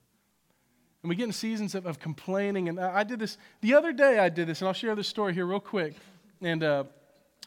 And 1.03 1.09
we 1.09 1.17
get 1.17 1.25
in 1.25 1.33
seasons 1.33 1.75
of, 1.75 1.87
of 1.87 1.99
complaining. 1.99 2.69
And 2.69 2.79
I, 2.79 2.99
I 2.99 3.05
did 3.05 3.19
this 3.19 3.39
the 3.63 3.75
other 3.75 3.93
day, 3.93 4.19
I 4.19 4.29
did 4.29 4.47
this, 4.49 4.61
and 4.61 4.69
I'll 4.69 4.75
share 4.75 4.95
this 4.95 5.09
story 5.09 5.33
here 5.33 5.47
real 5.47 5.61
quick. 5.61 5.95
And 6.43 6.63
uh, 6.63 6.85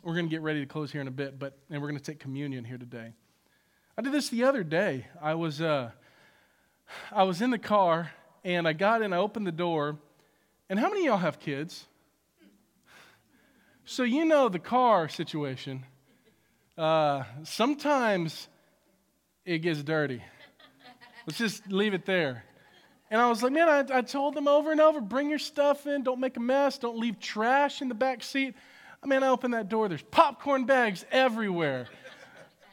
we're 0.04 0.14
going 0.14 0.26
to 0.26 0.30
get 0.30 0.42
ready 0.42 0.60
to 0.60 0.66
close 0.66 0.92
here 0.92 1.02
in 1.02 1.08
a 1.08 1.12
bit, 1.12 1.38
but 1.38 1.58
and 1.70 1.82
we're 1.82 1.88
going 1.88 2.00
to 2.00 2.04
take 2.04 2.20
communion 2.20 2.64
here 2.64 2.78
today. 2.80 3.14
I 3.96 4.02
did 4.02 4.14
this 4.14 4.30
the 4.30 4.44
other 4.44 4.64
day. 4.64 5.06
I 5.22 5.36
was, 5.36 5.62
uh, 5.62 5.92
I 7.12 7.24
was 7.24 7.42
in 7.42 7.50
the 7.50 7.60
car, 7.60 8.12
and 8.44 8.68
I 8.68 8.74
got 8.74 9.02
in, 9.02 9.14
I 9.14 9.18
opened 9.18 9.48
the 9.48 9.52
door. 9.52 9.98
And 10.70 10.80
how 10.80 10.90
many 10.90 11.06
y'all 11.06 11.18
have 11.18 11.40
kids? 11.40 11.86
So 13.86 14.04
you 14.04 14.26
know 14.26 14.50
the 14.50 14.60
car 14.60 15.08
situation. 15.08 15.86
Uh, 16.78 17.24
sometimes 17.44 18.50
it 19.46 19.60
gets 19.60 19.82
dirty. 19.82 20.22
Let's 21.26 21.40
just 21.40 21.72
leave 21.72 21.94
it 21.94 22.06
there. 22.06 22.44
And 23.10 23.22
I 23.22 23.30
was 23.30 23.42
like, 23.42 23.54
man, 23.54 23.70
I, 23.70 23.98
I 23.98 24.02
told 24.02 24.34
them 24.34 24.48
over 24.48 24.72
and 24.72 24.82
over 24.82 25.00
bring 25.00 25.30
your 25.30 25.40
stuff 25.40 25.88
in, 25.88 26.04
don't 26.04 26.20
make 26.20 26.36
a 26.36 26.42
mess, 26.42 26.78
don't 26.78 26.98
leave 27.00 27.20
trash 27.20 27.82
in 27.82 27.88
the 27.88 27.96
back 27.96 28.22
seat. 28.22 28.56
I 29.02 29.08
mean, 29.08 29.24
I 29.24 29.30
open 29.30 29.52
that 29.52 29.70
door, 29.70 29.88
there's 29.88 30.02
popcorn 30.02 30.66
bags 30.66 31.06
everywhere. 31.12 31.88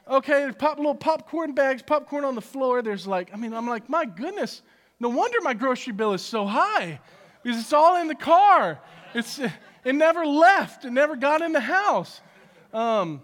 Okay, 0.09 0.51
pop, 0.59 0.77
little 0.77 0.95
popcorn 0.95 1.55
bags, 1.55 1.83
popcorn 1.83 2.25
on 2.25 2.35
the 2.35 2.43
floor. 2.43 2.83
There's 2.83 3.07
like, 3.07 3.31
I 3.33 3.37
mean, 3.37 3.55
I'm 3.55 3.67
like, 3.67 3.88
my 3.88 4.05
goodness, 4.05 4.62
no 5.01 5.09
wonder 5.09 5.38
my 5.40 5.55
grocery 5.55 5.93
bill 5.93 6.12
is 6.12 6.23
so 6.23 6.47
high 6.47 7.01
because 7.43 7.59
it's 7.59 7.73
all 7.73 8.01
in 8.01 8.09
the 8.09 8.14
car. 8.14 8.79
It's, 9.14 9.38
it 9.85 9.95
never 9.95 10.27
left, 10.27 10.85
it 10.85 10.93
never 10.93 11.17
got 11.17 11.40
in 11.43 11.53
the 11.53 11.61
house. 11.61 12.21
Um, 12.73 13.23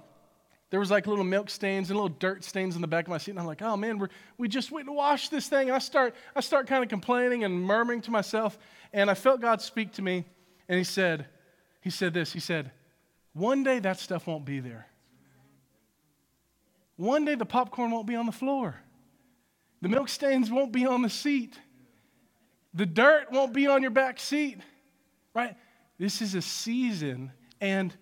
there 0.71 0.79
was 0.79 0.91
like 0.91 1.07
little 1.07 1.25
milk 1.25 1.51
stains 1.51 1.91
and 1.91 1.99
little 1.99 2.17
dirt 2.17 2.45
stains 2.45 2.77
in 2.77 2.81
the 2.81 2.87
back 2.87 3.07
of 3.07 3.11
my 3.11 3.19
seat. 3.19 3.33
And 3.33 3.41
I'm 3.41 3.47
like, 3.47 3.61
oh 3.61 3.77
man, 3.77 3.99
we're, 3.99 4.09
we 4.39 4.49
just 4.49 4.71
went 4.71 4.87
to 4.87 4.93
wash 4.93 5.29
this 5.29 5.49
thing. 5.49 5.69
And 5.69 5.75
I 5.75 5.81
start, 5.81 6.15
I 6.35 6.41
start 6.41 6.69
kind 6.69 6.83
of 6.83 6.89
complaining 6.89 7.45
and 7.45 7.61
murmuring 7.61 8.01
to 8.03 8.11
myself. 8.11 8.57
And 8.93 9.11
I 9.11 9.15
felt 9.15 9.41
God 9.41 9.61
speak 9.61 9.93
to 9.95 10.03
me. 10.03 10.25
And 10.69 10.79
he 10.79 10.85
said, 10.85 11.27
he 11.81 11.91
said 11.91 12.15
this. 12.15 12.33
He 12.33 12.41
said, 12.41 12.71
one 13.33 13.65
day 13.65 13.81
that 13.81 13.99
stuff 13.99 14.29
won't 14.29 14.45
be 14.45 14.61
there. 14.61 14.87
One 17.01 17.25
day 17.25 17.35
the 17.35 17.47
popcorn 17.47 17.91
won't 17.93 18.07
be 18.07 18.15
on 18.15 18.27
the 18.27 18.33
floor. 18.33 18.79
The 19.81 19.89
milk 19.89 20.11
stains 20.11 20.51
won't 20.51 20.71
be 20.71 20.85
on 20.85 21.01
the 21.01 21.09
seat. 21.09 21.59
The 22.75 22.85
dirt 22.85 23.33
won't 23.33 23.55
be 23.55 23.67
on 23.67 23.81
your 23.81 23.91
back 23.91 24.21
seat. 24.21 24.59
Right? 25.33 25.57
This 25.97 26.21
is 26.21 26.35
a 26.35 26.43
season. 26.43 27.33
And 27.59 27.97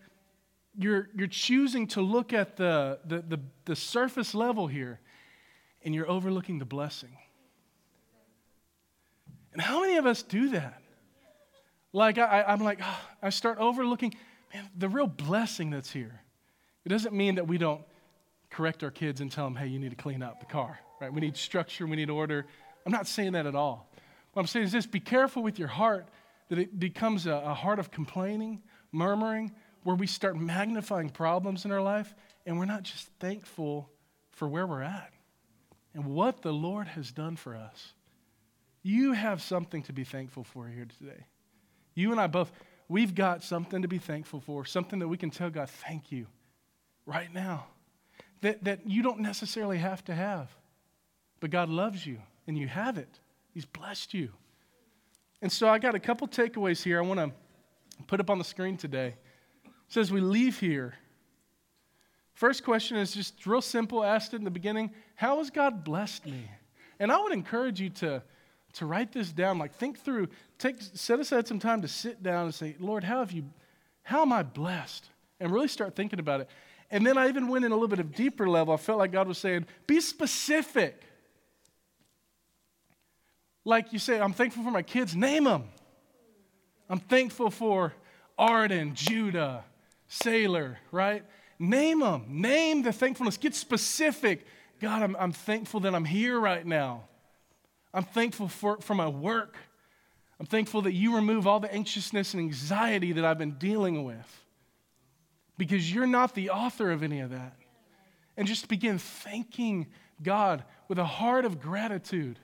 you're, 0.76 1.10
you're 1.14 1.28
choosing 1.28 1.86
to 1.88 2.00
look 2.00 2.32
at 2.32 2.56
the, 2.56 2.98
the, 3.04 3.20
the, 3.20 3.40
the 3.66 3.76
surface 3.76 4.34
level 4.34 4.66
here 4.66 4.98
and 5.84 5.94
you're 5.94 6.10
overlooking 6.10 6.58
the 6.58 6.64
blessing. 6.64 7.16
And 9.52 9.62
how 9.62 9.80
many 9.80 9.96
of 9.98 10.06
us 10.06 10.24
do 10.24 10.48
that? 10.48 10.82
Like, 11.92 12.18
I, 12.18 12.42
I'm 12.48 12.64
like, 12.64 12.80
oh, 12.82 13.00
I 13.22 13.30
start 13.30 13.58
overlooking, 13.58 14.16
man, 14.52 14.68
the 14.76 14.88
real 14.88 15.06
blessing 15.06 15.70
that's 15.70 15.92
here. 15.92 16.20
It 16.84 16.88
doesn't 16.88 17.14
mean 17.14 17.36
that 17.36 17.46
we 17.46 17.58
don't 17.58 17.82
correct 18.50 18.82
our 18.82 18.90
kids 18.90 19.20
and 19.20 19.30
tell 19.30 19.44
them, 19.44 19.56
hey, 19.56 19.66
you 19.66 19.78
need 19.78 19.90
to 19.90 19.96
clean 19.96 20.22
up 20.22 20.40
the 20.40 20.46
car, 20.46 20.78
right? 21.00 21.12
We 21.12 21.20
need 21.20 21.36
structure, 21.36 21.86
we 21.86 21.96
need 21.96 22.10
order. 22.10 22.46
I'm 22.86 22.92
not 22.92 23.06
saying 23.06 23.32
that 23.32 23.46
at 23.46 23.54
all. 23.54 23.90
What 24.32 24.40
I'm 24.40 24.46
saying 24.46 24.66
is 24.66 24.72
this 24.72 24.86
be 24.86 25.00
careful 25.00 25.42
with 25.42 25.58
your 25.58 25.68
heart 25.68 26.08
that 26.48 26.58
it 26.58 26.78
becomes 26.78 27.26
a, 27.26 27.32
a 27.32 27.54
heart 27.54 27.78
of 27.78 27.90
complaining, 27.90 28.62
murmuring, 28.92 29.52
where 29.84 29.96
we 29.96 30.06
start 30.06 30.36
magnifying 30.36 31.10
problems 31.10 31.64
in 31.64 31.72
our 31.72 31.82
life 31.82 32.14
and 32.46 32.58
we're 32.58 32.64
not 32.64 32.82
just 32.82 33.08
thankful 33.20 33.90
for 34.30 34.48
where 34.48 34.66
we're 34.66 34.82
at 34.82 35.12
and 35.94 36.06
what 36.06 36.42
the 36.42 36.52
Lord 36.52 36.88
has 36.88 37.10
done 37.10 37.36
for 37.36 37.56
us. 37.56 37.92
You 38.82 39.12
have 39.12 39.42
something 39.42 39.82
to 39.84 39.92
be 39.92 40.04
thankful 40.04 40.44
for 40.44 40.68
here 40.68 40.86
today. 40.98 41.26
You 41.94 42.12
and 42.12 42.20
I 42.20 42.26
both, 42.26 42.52
we've 42.88 43.14
got 43.14 43.42
something 43.42 43.82
to 43.82 43.88
be 43.88 43.98
thankful 43.98 44.40
for, 44.40 44.64
something 44.64 45.00
that 45.00 45.08
we 45.08 45.16
can 45.16 45.30
tell 45.30 45.50
God, 45.50 45.68
thank 45.68 46.12
you, 46.12 46.26
right 47.04 47.32
now. 47.32 47.66
That, 48.40 48.62
that 48.64 48.86
you 48.86 49.02
don't 49.02 49.20
necessarily 49.20 49.78
have 49.78 50.04
to 50.04 50.14
have, 50.14 50.48
but 51.40 51.50
God 51.50 51.68
loves 51.68 52.06
you 52.06 52.18
and 52.46 52.56
you 52.56 52.68
have 52.68 52.96
it. 52.96 53.08
He's 53.52 53.64
blessed 53.64 54.14
you. 54.14 54.30
And 55.42 55.50
so 55.50 55.68
I 55.68 55.78
got 55.78 55.94
a 55.94 56.00
couple 56.00 56.28
takeaways 56.28 56.82
here 56.82 56.98
I 56.98 57.06
want 57.06 57.20
to 57.20 57.32
put 58.06 58.20
up 58.20 58.30
on 58.30 58.38
the 58.38 58.44
screen 58.44 58.76
today. 58.76 59.16
So 59.88 60.00
as 60.00 60.12
we 60.12 60.20
leave 60.20 60.58
here, 60.58 60.94
first 62.34 62.64
question 62.64 62.96
is 62.96 63.12
just 63.12 63.46
real 63.46 63.62
simple, 63.62 64.04
asked 64.04 64.34
it 64.34 64.36
in 64.36 64.44
the 64.44 64.50
beginning 64.50 64.90
How 65.14 65.38
has 65.38 65.50
God 65.50 65.84
blessed 65.84 66.26
me? 66.26 66.48
And 67.00 67.12
I 67.12 67.20
would 67.20 67.32
encourage 67.32 67.80
you 67.80 67.90
to, 67.90 68.22
to 68.74 68.86
write 68.86 69.12
this 69.12 69.32
down. 69.32 69.58
Like 69.58 69.74
think 69.74 70.00
through, 70.00 70.28
take 70.58 70.76
set 70.80 71.20
aside 71.20 71.46
some 71.46 71.58
time 71.58 71.82
to 71.82 71.88
sit 71.88 72.22
down 72.22 72.46
and 72.46 72.54
say, 72.54 72.76
Lord, 72.78 73.04
how 73.04 73.20
have 73.20 73.32
you 73.32 73.44
how 74.08 74.22
am 74.22 74.32
I 74.32 74.42
blessed? 74.42 75.06
And 75.38 75.52
really 75.52 75.68
start 75.68 75.94
thinking 75.94 76.18
about 76.18 76.40
it. 76.40 76.48
And 76.90 77.06
then 77.06 77.18
I 77.18 77.28
even 77.28 77.48
went 77.48 77.64
in 77.64 77.72
a 77.72 77.74
little 77.74 77.88
bit 77.88 77.98
of 77.98 78.14
deeper 78.14 78.48
level. 78.48 78.72
I 78.72 78.78
felt 78.78 78.98
like 78.98 79.12
God 79.12 79.28
was 79.28 79.38
saying, 79.38 79.66
be 79.86 80.00
specific. 80.00 81.02
Like 83.64 83.92
you 83.92 83.98
say, 83.98 84.18
I'm 84.18 84.32
thankful 84.32 84.64
for 84.64 84.70
my 84.70 84.82
kids, 84.82 85.14
name 85.14 85.44
them. 85.44 85.64
I'm 86.88 87.00
thankful 87.00 87.50
for 87.50 87.92
Arden, 88.38 88.94
Judah, 88.94 89.64
sailor, 90.06 90.78
right? 90.90 91.22
Name 91.58 92.00
them. 92.00 92.24
Name 92.28 92.82
the 92.82 92.92
thankfulness. 92.92 93.36
Get 93.36 93.54
specific. 93.54 94.46
God, 94.80 95.02
I'm, 95.02 95.16
I'm 95.16 95.32
thankful 95.32 95.80
that 95.80 95.94
I'm 95.94 96.06
here 96.06 96.40
right 96.40 96.64
now. 96.64 97.04
I'm 97.92 98.04
thankful 98.04 98.48
for, 98.48 98.78
for 98.80 98.94
my 98.94 99.08
work. 99.08 99.56
I'm 100.40 100.46
thankful 100.46 100.82
that 100.82 100.92
you 100.92 101.16
remove 101.16 101.46
all 101.46 101.60
the 101.60 101.72
anxiousness 101.72 102.32
and 102.32 102.40
anxiety 102.40 103.12
that 103.12 103.24
I've 103.24 103.38
been 103.38 103.58
dealing 103.58 104.04
with 104.04 104.44
because 105.58 105.92
you're 105.92 106.06
not 106.06 106.34
the 106.34 106.50
author 106.50 106.90
of 106.90 107.02
any 107.02 107.20
of 107.20 107.30
that. 107.30 107.54
And 108.36 108.48
just 108.48 108.68
begin 108.68 108.98
thanking 108.98 109.88
God 110.22 110.64
with 110.88 110.98
a 110.98 111.04
heart 111.04 111.44
of 111.44 111.60
gratitude. 111.60 112.38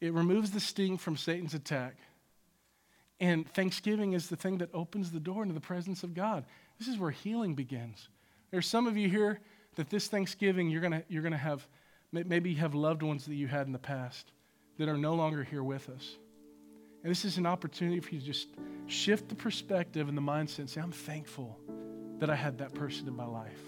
It 0.00 0.12
removes 0.12 0.50
the 0.50 0.60
sting 0.60 0.98
from 0.98 1.16
Satan's 1.16 1.54
attack 1.54 1.96
and 3.20 3.46
thanksgiving 3.52 4.14
is 4.14 4.28
the 4.28 4.36
thing 4.36 4.58
that 4.58 4.70
opens 4.72 5.10
the 5.10 5.20
door 5.20 5.42
into 5.42 5.54
the 5.54 5.60
presence 5.60 6.02
of 6.02 6.14
God. 6.14 6.44
This 6.78 6.88
is 6.88 6.98
where 6.98 7.10
healing 7.10 7.54
begins. 7.54 8.08
There's 8.50 8.66
some 8.66 8.86
of 8.86 8.96
you 8.96 9.08
here 9.08 9.40
that 9.76 9.90
this 9.90 10.08
Thanksgiving 10.08 10.70
you're 10.70 10.80
going 10.80 11.02
you're 11.08 11.22
going 11.22 11.32
to 11.32 11.38
have, 11.38 11.68
maybe 12.12 12.54
have 12.54 12.74
loved 12.74 13.02
ones 13.02 13.26
that 13.26 13.34
you 13.34 13.46
had 13.46 13.66
in 13.66 13.72
the 13.72 13.78
past 13.78 14.32
that 14.78 14.88
are 14.88 14.96
no 14.96 15.14
longer 15.14 15.44
here 15.44 15.62
with 15.62 15.88
us. 15.90 16.16
And 17.02 17.10
this 17.10 17.24
is 17.24 17.38
an 17.38 17.46
opportunity 17.46 18.00
for 18.00 18.14
you 18.14 18.20
to 18.20 18.26
just 18.26 18.48
shift 18.86 19.28
the 19.28 19.34
perspective 19.34 20.08
and 20.08 20.16
the 20.16 20.22
mindset 20.22 20.60
and 20.60 20.70
say, 20.70 20.80
I'm 20.80 20.92
thankful 20.92 21.58
that 22.18 22.28
I 22.28 22.34
had 22.34 22.58
that 22.58 22.74
person 22.74 23.08
in 23.08 23.16
my 23.16 23.26
life. 23.26 23.60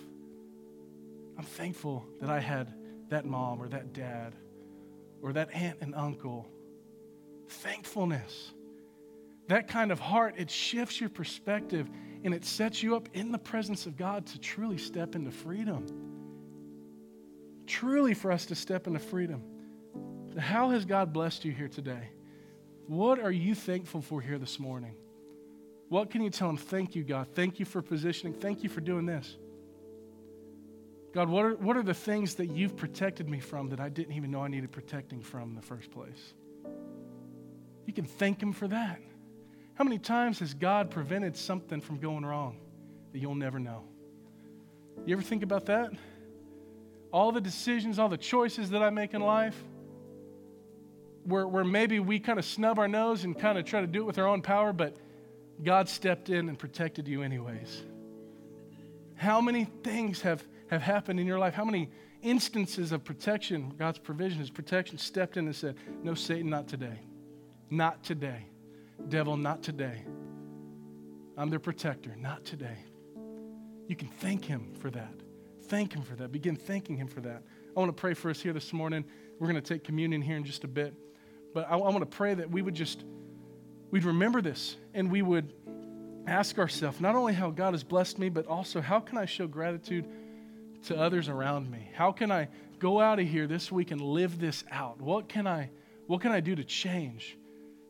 I'm 1.39 1.45
thankful 1.45 2.05
that 2.21 2.29
I 2.29 2.41
had 2.41 2.73
that 3.09 3.25
mom 3.25 3.61
or 3.61 3.69
that 3.69 3.93
dad 3.93 4.35
or 5.23 5.33
that 5.33 5.55
aunt 5.55 5.79
and 5.81 5.95
uncle. 5.95 6.47
Thankfulness 7.49 8.53
that 9.49 9.69
kind 9.69 9.93
of 9.93 10.01
heart, 10.01 10.35
it 10.39 10.51
shifts 10.51 11.01
your 11.01 11.11
perspective 11.11 11.91
and 12.25 12.33
it 12.33 12.45
sets 12.45 12.83
you 12.83 12.97
up 12.97 13.09
in 13.13 13.33
the 13.33 13.39
presence 13.39 13.87
of 13.87 13.97
God 13.97 14.27
to 14.27 14.39
truly 14.39 14.79
step 14.79 15.15
into 15.15 15.31
freedom. 15.31 15.85
Truly, 17.67 18.15
for 18.15 18.33
us 18.33 18.47
to 18.47 18.55
step 18.55 18.87
into 18.87 18.99
freedom. 18.99 19.43
How 20.39 20.71
has 20.71 20.85
God 20.85 21.13
blessed 21.13 21.45
you 21.45 21.53
here 21.53 21.69
today? 21.69 22.09
What 22.87 23.21
are 23.21 23.31
you 23.31 23.55
thankful 23.55 24.03
for 24.03 24.21
here 24.21 24.39
this 24.39 24.59
morning? 24.59 24.95
What 25.89 26.11
can 26.11 26.23
you 26.23 26.31
tell 26.31 26.49
Him? 26.49 26.57
Thank 26.57 26.95
you, 26.95 27.05
God. 27.05 27.29
Thank 27.35 27.59
you 27.59 27.67
for 27.67 27.83
positioning. 27.83 28.35
Thank 28.35 28.63
you 28.63 28.69
for 28.69 28.81
doing 28.81 29.07
this. 29.07 29.37
God, 31.13 31.29
what 31.29 31.45
are, 31.45 31.55
what 31.57 31.77
are 31.77 31.83
the 31.83 31.95
things 31.95 32.37
that 32.37 32.47
you've 32.47 32.77
protected 32.77 33.29
me 33.29 33.39
from 33.39 33.69
that 33.69 33.81
I 33.81 33.91
didn't 33.91 34.15
even 34.15 34.31
know 34.31 34.43
I 34.43 34.49
needed 34.49 34.73
protecting 34.73 35.21
from 35.21 35.51
in 35.51 35.55
the 35.55 35.63
first 35.63 35.91
place? 35.91 36.35
You 37.87 37.93
can 37.93 38.05
thank 38.05 38.43
Him 38.43 38.53
for 38.53 38.67
that. 38.69 39.01
How 39.75 39.85
many 39.85 39.99
times 39.99 40.39
has 40.39 40.55
God 40.55 40.91
prevented 40.91 41.37
something 41.37 41.81
from 41.81 41.99
going 41.99 42.25
wrong 42.25 42.59
that 43.13 43.19
you'll 43.19 43.35
never 43.35 43.59
know? 43.59 43.85
You 45.05 45.15
ever 45.15 45.23
think 45.23 45.43
about 45.43 45.67
that? 45.67 45.93
All 47.13 47.33
the 47.33 47.41
decisions, 47.41 47.99
all 47.99 48.09
the 48.09 48.17
choices 48.17 48.71
that 48.71 48.83
I 48.83 48.91
make 48.91 49.13
in 49.13 49.21
life, 49.21 49.57
where, 51.25 51.47
where 51.47 51.65
maybe 51.65 52.01
we 52.01 52.19
kind 52.19 52.39
of 52.39 52.45
snub 52.45 52.79
our 52.79 52.89
nose 52.89 53.25
and 53.25 53.39
kind 53.39 53.59
of 53.59 53.65
try 53.65 53.81
to 53.81 53.87
do 53.87 54.01
it 54.01 54.07
with 54.07 54.19
our 54.19 54.27
own 54.27 54.43
power, 54.43 54.73
but 54.73 54.97
God 55.63 55.89
stepped 55.89 56.31
in 56.31 56.49
and 56.49 56.59
protected 56.59 57.07
you 57.07 57.23
anyways. 57.23 57.83
How 59.15 59.41
many 59.41 59.67
things 59.85 60.21
have, 60.23 60.43
have 60.69 60.83
happened 60.83 61.21
in 61.21 61.27
your 61.27 61.39
life? 61.39 61.55
How 61.55 61.65
many 61.65 61.91
instances 62.23 62.93
of 62.93 63.05
protection, 63.05 63.73
God's 63.79 63.99
provision, 63.99 64.41
His 64.41 64.51
protection, 64.51 64.99
stepped 64.99 65.37
in 65.37 65.47
and 65.47 65.55
said, 65.55 65.77
No, 66.03 66.15
Satan, 66.15 66.51
not 66.51 66.69
today. 66.69 66.99
Not 67.71 68.03
today. 68.03 68.47
Devil, 69.09 69.37
not 69.37 69.63
today. 69.63 70.03
I'm 71.37 71.51
their 71.51 71.59
protector, 71.59 72.15
not 72.19 72.45
today. 72.45 72.77
You 73.89 73.97
can 73.97 74.09
thank 74.09 74.45
Him 74.45 74.73
for 74.79 74.91
that. 74.91 75.15
Thank 75.65 75.95
Him 75.95 76.03
for 76.03 76.15
that. 76.17 76.33
Begin 76.33 76.57
thanking 76.57 76.97
Him 76.97 77.09
for 77.09 77.21
that. 77.21 77.43
I 77.77 77.81
want 77.81 77.89
to 77.89 78.01
pray 78.01 78.15
for 78.15 78.31
us 78.31 78.41
here 78.41 78.53
this 78.53 78.73
morning. 78.73 79.05
We're 79.39 79.49
going 79.49 79.61
to 79.61 79.67
take 79.67 79.85
communion 79.85 80.21
here 80.21 80.37
in 80.37 80.45
just 80.45 80.65
a 80.65 80.69
bit. 80.69 80.95
But 81.55 81.69
I, 81.69 81.75
I 81.75 81.77
want 81.77 82.01
to 82.01 82.07
pray 82.07 82.35
that 82.35 82.51
we 82.51 82.63
would 82.63 82.75
just, 82.75 83.05
we'd 83.91 84.05
remember 84.05 84.41
this 84.41 84.77
and 84.95 85.11
we 85.11 85.23
would 85.23 85.53
ask 86.27 86.59
ourselves 86.59 87.01
not 87.01 87.15
only 87.15 87.33
how 87.33 87.51
God 87.51 87.75
has 87.75 87.83
blessed 87.83 88.19
me, 88.19 88.29
but 88.29 88.47
also 88.47 88.81
how 88.81 89.01
can 89.01 89.19
I 89.19 89.27
show 89.27 89.47
gratitude 89.47 90.07
to 90.85 90.99
others 90.99 91.29
around 91.29 91.71
me? 91.71 91.89
How 91.95 92.13
can 92.13 92.31
I 92.31 92.49
go 92.79 93.01
out 93.01 93.19
of 93.19 93.27
here 93.27 93.47
this 93.47 93.71
week 93.71 93.91
and 93.91 94.01
live 94.01 94.39
this 94.41 94.65
out? 94.71 95.01
What 95.01 95.29
can 95.29 95.47
I, 95.47 95.71
what 96.07 96.21
can 96.21 96.33
I 96.33 96.41
do 96.41 96.55
to 96.55 96.65
change? 96.65 97.37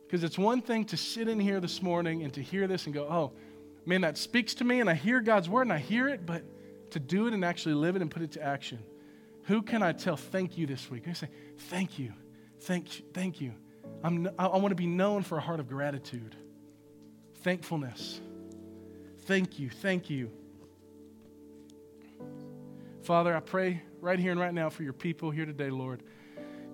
Because 0.06 0.24
it's 0.24 0.38
one 0.38 0.60
thing 0.60 0.84
to 0.86 0.96
sit 0.96 1.28
in 1.28 1.40
here 1.40 1.60
this 1.60 1.82
morning 1.82 2.22
and 2.22 2.32
to 2.34 2.42
hear 2.42 2.66
this 2.66 2.84
and 2.84 2.94
go, 2.94 3.04
oh, 3.04 3.32
man, 3.86 4.02
that 4.02 4.18
speaks 4.18 4.54
to 4.54 4.64
me 4.64 4.80
and 4.80 4.90
I 4.90 4.94
hear 4.94 5.20
God's 5.20 5.48
word 5.48 5.62
and 5.62 5.72
I 5.72 5.78
hear 5.78 6.08
it, 6.08 6.26
but 6.26 6.42
to 6.90 7.00
do 7.00 7.26
it 7.26 7.34
and 7.34 7.44
actually 7.44 7.74
live 7.74 7.96
it 7.96 8.02
and 8.02 8.10
put 8.10 8.22
it 8.22 8.32
to 8.32 8.42
action. 8.42 8.78
Who 9.44 9.62
can 9.62 9.82
I 9.82 9.92
tell 9.92 10.16
thank 10.16 10.58
you 10.58 10.66
this 10.66 10.90
week? 10.90 11.08
I 11.08 11.14
say, 11.14 11.28
thank 11.70 11.98
you. 11.98 12.12
Thank, 12.62 13.00
you. 13.00 13.04
thank 13.12 13.40
you. 13.40 13.52
I'm, 14.04 14.28
I, 14.38 14.46
I 14.46 14.56
want 14.58 14.70
to 14.70 14.76
be 14.76 14.86
known 14.86 15.22
for 15.22 15.36
a 15.36 15.40
heart 15.40 15.58
of 15.58 15.68
gratitude, 15.68 16.36
thankfulness. 17.42 18.20
Thank 19.22 19.58
you. 19.58 19.68
Thank 19.68 20.08
you. 20.08 20.30
Father, 23.02 23.34
I 23.34 23.40
pray 23.40 23.82
right 24.00 24.18
here 24.18 24.30
and 24.30 24.38
right 24.38 24.54
now 24.54 24.70
for 24.70 24.84
your 24.84 24.92
people 24.92 25.32
here 25.32 25.44
today, 25.44 25.70
Lord. 25.70 26.04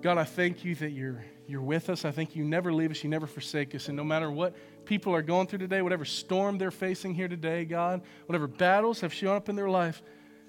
God, 0.02 0.18
I 0.18 0.24
thank 0.24 0.62
you 0.62 0.74
that 0.76 0.90
you're, 0.90 1.24
you're 1.46 1.62
with 1.62 1.88
us. 1.88 2.04
I 2.04 2.10
think 2.10 2.36
you 2.36 2.44
never 2.44 2.72
leave 2.72 2.90
us, 2.90 3.02
you 3.02 3.08
never 3.08 3.26
forsake 3.26 3.74
us. 3.74 3.88
And 3.88 3.96
no 3.96 4.04
matter 4.04 4.30
what 4.30 4.54
people 4.84 5.14
are 5.14 5.22
going 5.22 5.46
through 5.46 5.60
today, 5.60 5.80
whatever 5.80 6.04
storm 6.04 6.58
they're 6.58 6.70
facing 6.70 7.14
here 7.14 7.28
today, 7.28 7.64
God, 7.64 8.02
whatever 8.26 8.46
battles 8.46 9.00
have 9.00 9.12
shown 9.12 9.36
up 9.36 9.48
in 9.48 9.56
their 9.56 9.70
life, 9.70 10.02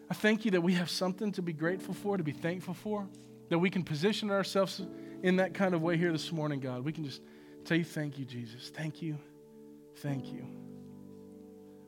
I 0.09 0.13
thank 0.13 0.43
you 0.43 0.51
that 0.51 0.61
we 0.61 0.73
have 0.73 0.89
something 0.89 1.31
to 1.33 1.41
be 1.41 1.53
grateful 1.53 1.93
for, 1.93 2.17
to 2.17 2.23
be 2.23 2.33
thankful 2.33 2.73
for, 2.73 3.07
that 3.47 3.57
we 3.57 3.69
can 3.69 3.83
position 3.83 4.29
ourselves 4.31 4.81
in 5.23 5.37
that 5.37 5.53
kind 5.53 5.73
of 5.73 5.81
way 5.81 5.97
here 5.97 6.11
this 6.11 6.31
morning, 6.31 6.59
God. 6.59 6.83
We 6.83 6.91
can 6.91 7.03
just 7.03 7.21
tell 7.65 7.77
you, 7.77 7.83
thank 7.83 8.17
you, 8.17 8.25
Jesus. 8.25 8.69
Thank 8.69 9.01
you. 9.01 9.17
Thank 9.97 10.31
you. 10.31 10.47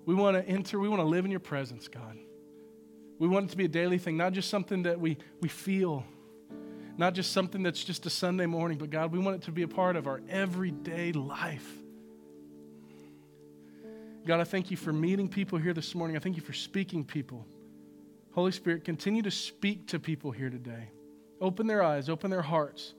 We 0.06 0.16
want 0.16 0.38
to 0.38 0.48
enter, 0.48 0.80
we 0.80 0.90
want 0.90 1.00
to 1.00 1.06
live 1.06 1.26
in 1.26 1.32
your 1.32 1.40
presence, 1.40 1.88
God. 1.88 2.18
We 3.20 3.28
want 3.28 3.46
it 3.46 3.50
to 3.52 3.58
be 3.58 3.66
a 3.66 3.70
daily 3.70 4.00
thing, 4.00 4.18
not 4.18 4.34
just 4.34 4.50
something 4.50 4.84
that 4.84 5.00
we, 5.00 5.18
we 5.42 5.48
feel, 5.48 6.04
not 6.98 7.14
just 7.14 7.32
something 7.32 7.62
that's 7.62 7.84
just 7.84 8.06
a 8.06 8.10
Sunday 8.10 8.48
morning, 8.48 8.78
but 8.78 8.90
God, 8.90 9.12
we 9.12 9.20
want 9.20 9.38
it 9.38 9.42
to 9.44 9.52
be 9.52 9.62
a 9.62 9.68
part 9.68 9.96
of 9.96 10.08
our 10.08 10.22
everyday 10.28 11.12
life. 11.12 11.68
God, 14.26 14.40
I 14.40 14.44
thank 14.44 14.72
you 14.72 14.78
for 14.78 14.92
meeting 14.92 15.30
people 15.30 15.58
here 15.58 15.74
this 15.74 15.96
morning. 15.96 16.16
I 16.16 16.20
thank 16.20 16.36
you 16.36 16.42
for 16.42 16.54
speaking 16.54 17.04
people. 17.04 17.46
Holy 18.34 18.52
Spirit, 18.52 18.84
continue 18.84 19.22
to 19.24 19.32
speak 19.32 19.88
to 19.88 20.00
people 20.00 20.32
here 20.32 20.50
today. 20.50 20.90
Open 21.40 21.68
their 21.68 21.84
eyes, 21.84 22.08
open 22.08 22.30
their 22.30 22.42
hearts, 22.42 22.94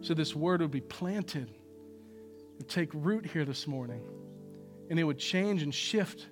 so 0.00 0.14
this 0.14 0.34
word 0.34 0.60
would 0.60 0.70
be 0.70 0.80
planted 0.80 1.50
and 2.58 2.68
take 2.68 2.90
root 2.92 3.24
here 3.24 3.44
this 3.44 3.66
morning. 3.66 4.02
And 4.90 4.98
it 4.98 5.04
would 5.04 5.18
change 5.18 5.62
and 5.62 5.74
shift 5.74 6.26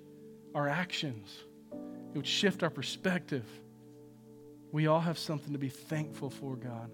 our 0.55 0.69
actions, 0.69 1.45
it 2.13 2.17
would 2.17 2.27
shift 2.27 2.63
our 2.63 2.71
perspective. 2.71 3.47
We 4.73 4.87
all 4.87 5.01
have 5.01 5.19
something 5.19 5.53
to 5.53 5.59
be 5.59 5.69
thankful 5.69 6.31
for, 6.31 6.55
God. 6.55 6.93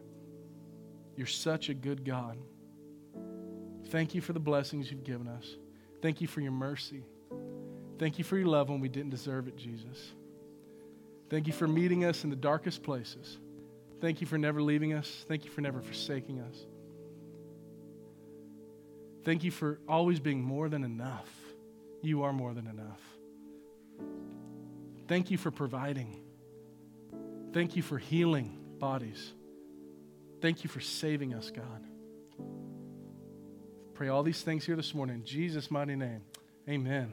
You're 1.15 1.27
such 1.27 1.69
a 1.69 1.75
good 1.75 2.05
God. 2.07 2.39
Thank 3.89 4.15
you 4.15 4.23
for 4.23 4.33
the 4.33 4.41
blessings 4.41 4.91
you've 4.91 5.05
given 5.05 5.29
us. 5.29 5.57
Thank 6.01 6.21
you 6.21 6.27
for 6.27 6.41
your 6.41 6.53
mercy. 6.53 7.05
Thank 7.99 8.19
you 8.19 8.25
for 8.25 8.37
your 8.37 8.47
love 8.49 8.69
when 8.69 8.81
we 8.81 8.89
didn't 8.89 9.11
deserve 9.11 9.49
it, 9.49 9.57
Jesus. 9.57 10.13
Thank 11.29 11.47
you 11.47 11.53
for 11.53 11.67
meeting 11.67 12.05
us 12.05 12.25
in 12.25 12.31
the 12.31 12.37
darkest 12.37 12.83
places. 12.83 13.39
Thank 14.01 14.21
you 14.21 14.27
for 14.27 14.39
never 14.39 14.61
leaving 14.63 14.93
us. 14.93 15.25
Thank 15.29 15.45
you 15.45 15.51
for 15.51 15.61
never 15.61 15.81
forsaking 15.81 16.41
us. 16.41 16.67
Thank 19.25 19.43
you 19.43 19.51
for 19.51 19.81
always 19.89 20.21
being 20.21 20.43
more 20.43 20.69
than 20.69 20.85
enough. 20.85 21.29
You 22.03 22.23
are 22.23 22.33
more 22.33 22.55
than 22.55 22.67
enough. 22.67 23.01
Thank 25.09 25.31
you 25.31 25.39
for 25.39 25.51
providing. 25.51 26.21
Thank 27.53 27.75
you 27.75 27.83
for 27.83 27.99
healing 27.99 28.59
bodies. 28.79 29.33
Thank 30.41 30.63
you 30.63 30.71
for 30.71 30.81
saving 30.81 31.35
us, 31.35 31.51
God. 31.51 31.83
Pray 33.95 34.09
all 34.09 34.23
these 34.23 34.43
things 34.43 34.67
here 34.67 34.77
this 34.77 34.95
morning 34.95 35.17
in 35.17 35.25
Jesus' 35.25 35.71
mighty 35.71 35.97
name. 35.97 36.21
Amen. 36.69 37.13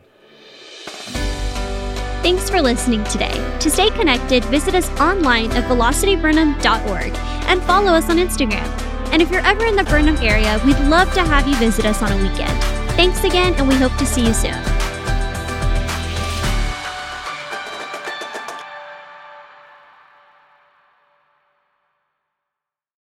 Thanks 2.23 2.49
for 2.49 2.61
listening 2.61 3.03
today. 3.03 3.33
To 3.59 3.69
stay 3.69 3.89
connected, 3.89 4.45
visit 4.45 4.73
us 4.75 4.89
online 4.91 5.51
at 5.51 5.69
velocityburnham.org 5.69 7.13
and 7.49 7.61
follow 7.63 7.91
us 7.91 8.09
on 8.09 8.15
Instagram. 8.15 8.65
And 9.11 9.21
if 9.21 9.29
you're 9.29 9.45
ever 9.45 9.65
in 9.65 9.75
the 9.75 9.83
Burnham 9.83 10.15
area, 10.17 10.57
we'd 10.65 10.79
love 10.87 11.13
to 11.15 11.21
have 11.21 11.45
you 11.49 11.55
visit 11.57 11.85
us 11.85 12.01
on 12.01 12.13
a 12.13 12.15
weekend. 12.15 12.57
Thanks 12.95 13.25
again, 13.25 13.53
and 13.55 13.67
we 13.67 13.75
hope 13.75 13.95
to 13.97 14.05
see 14.05 14.25
you 14.25 14.33
soon. 14.33 14.72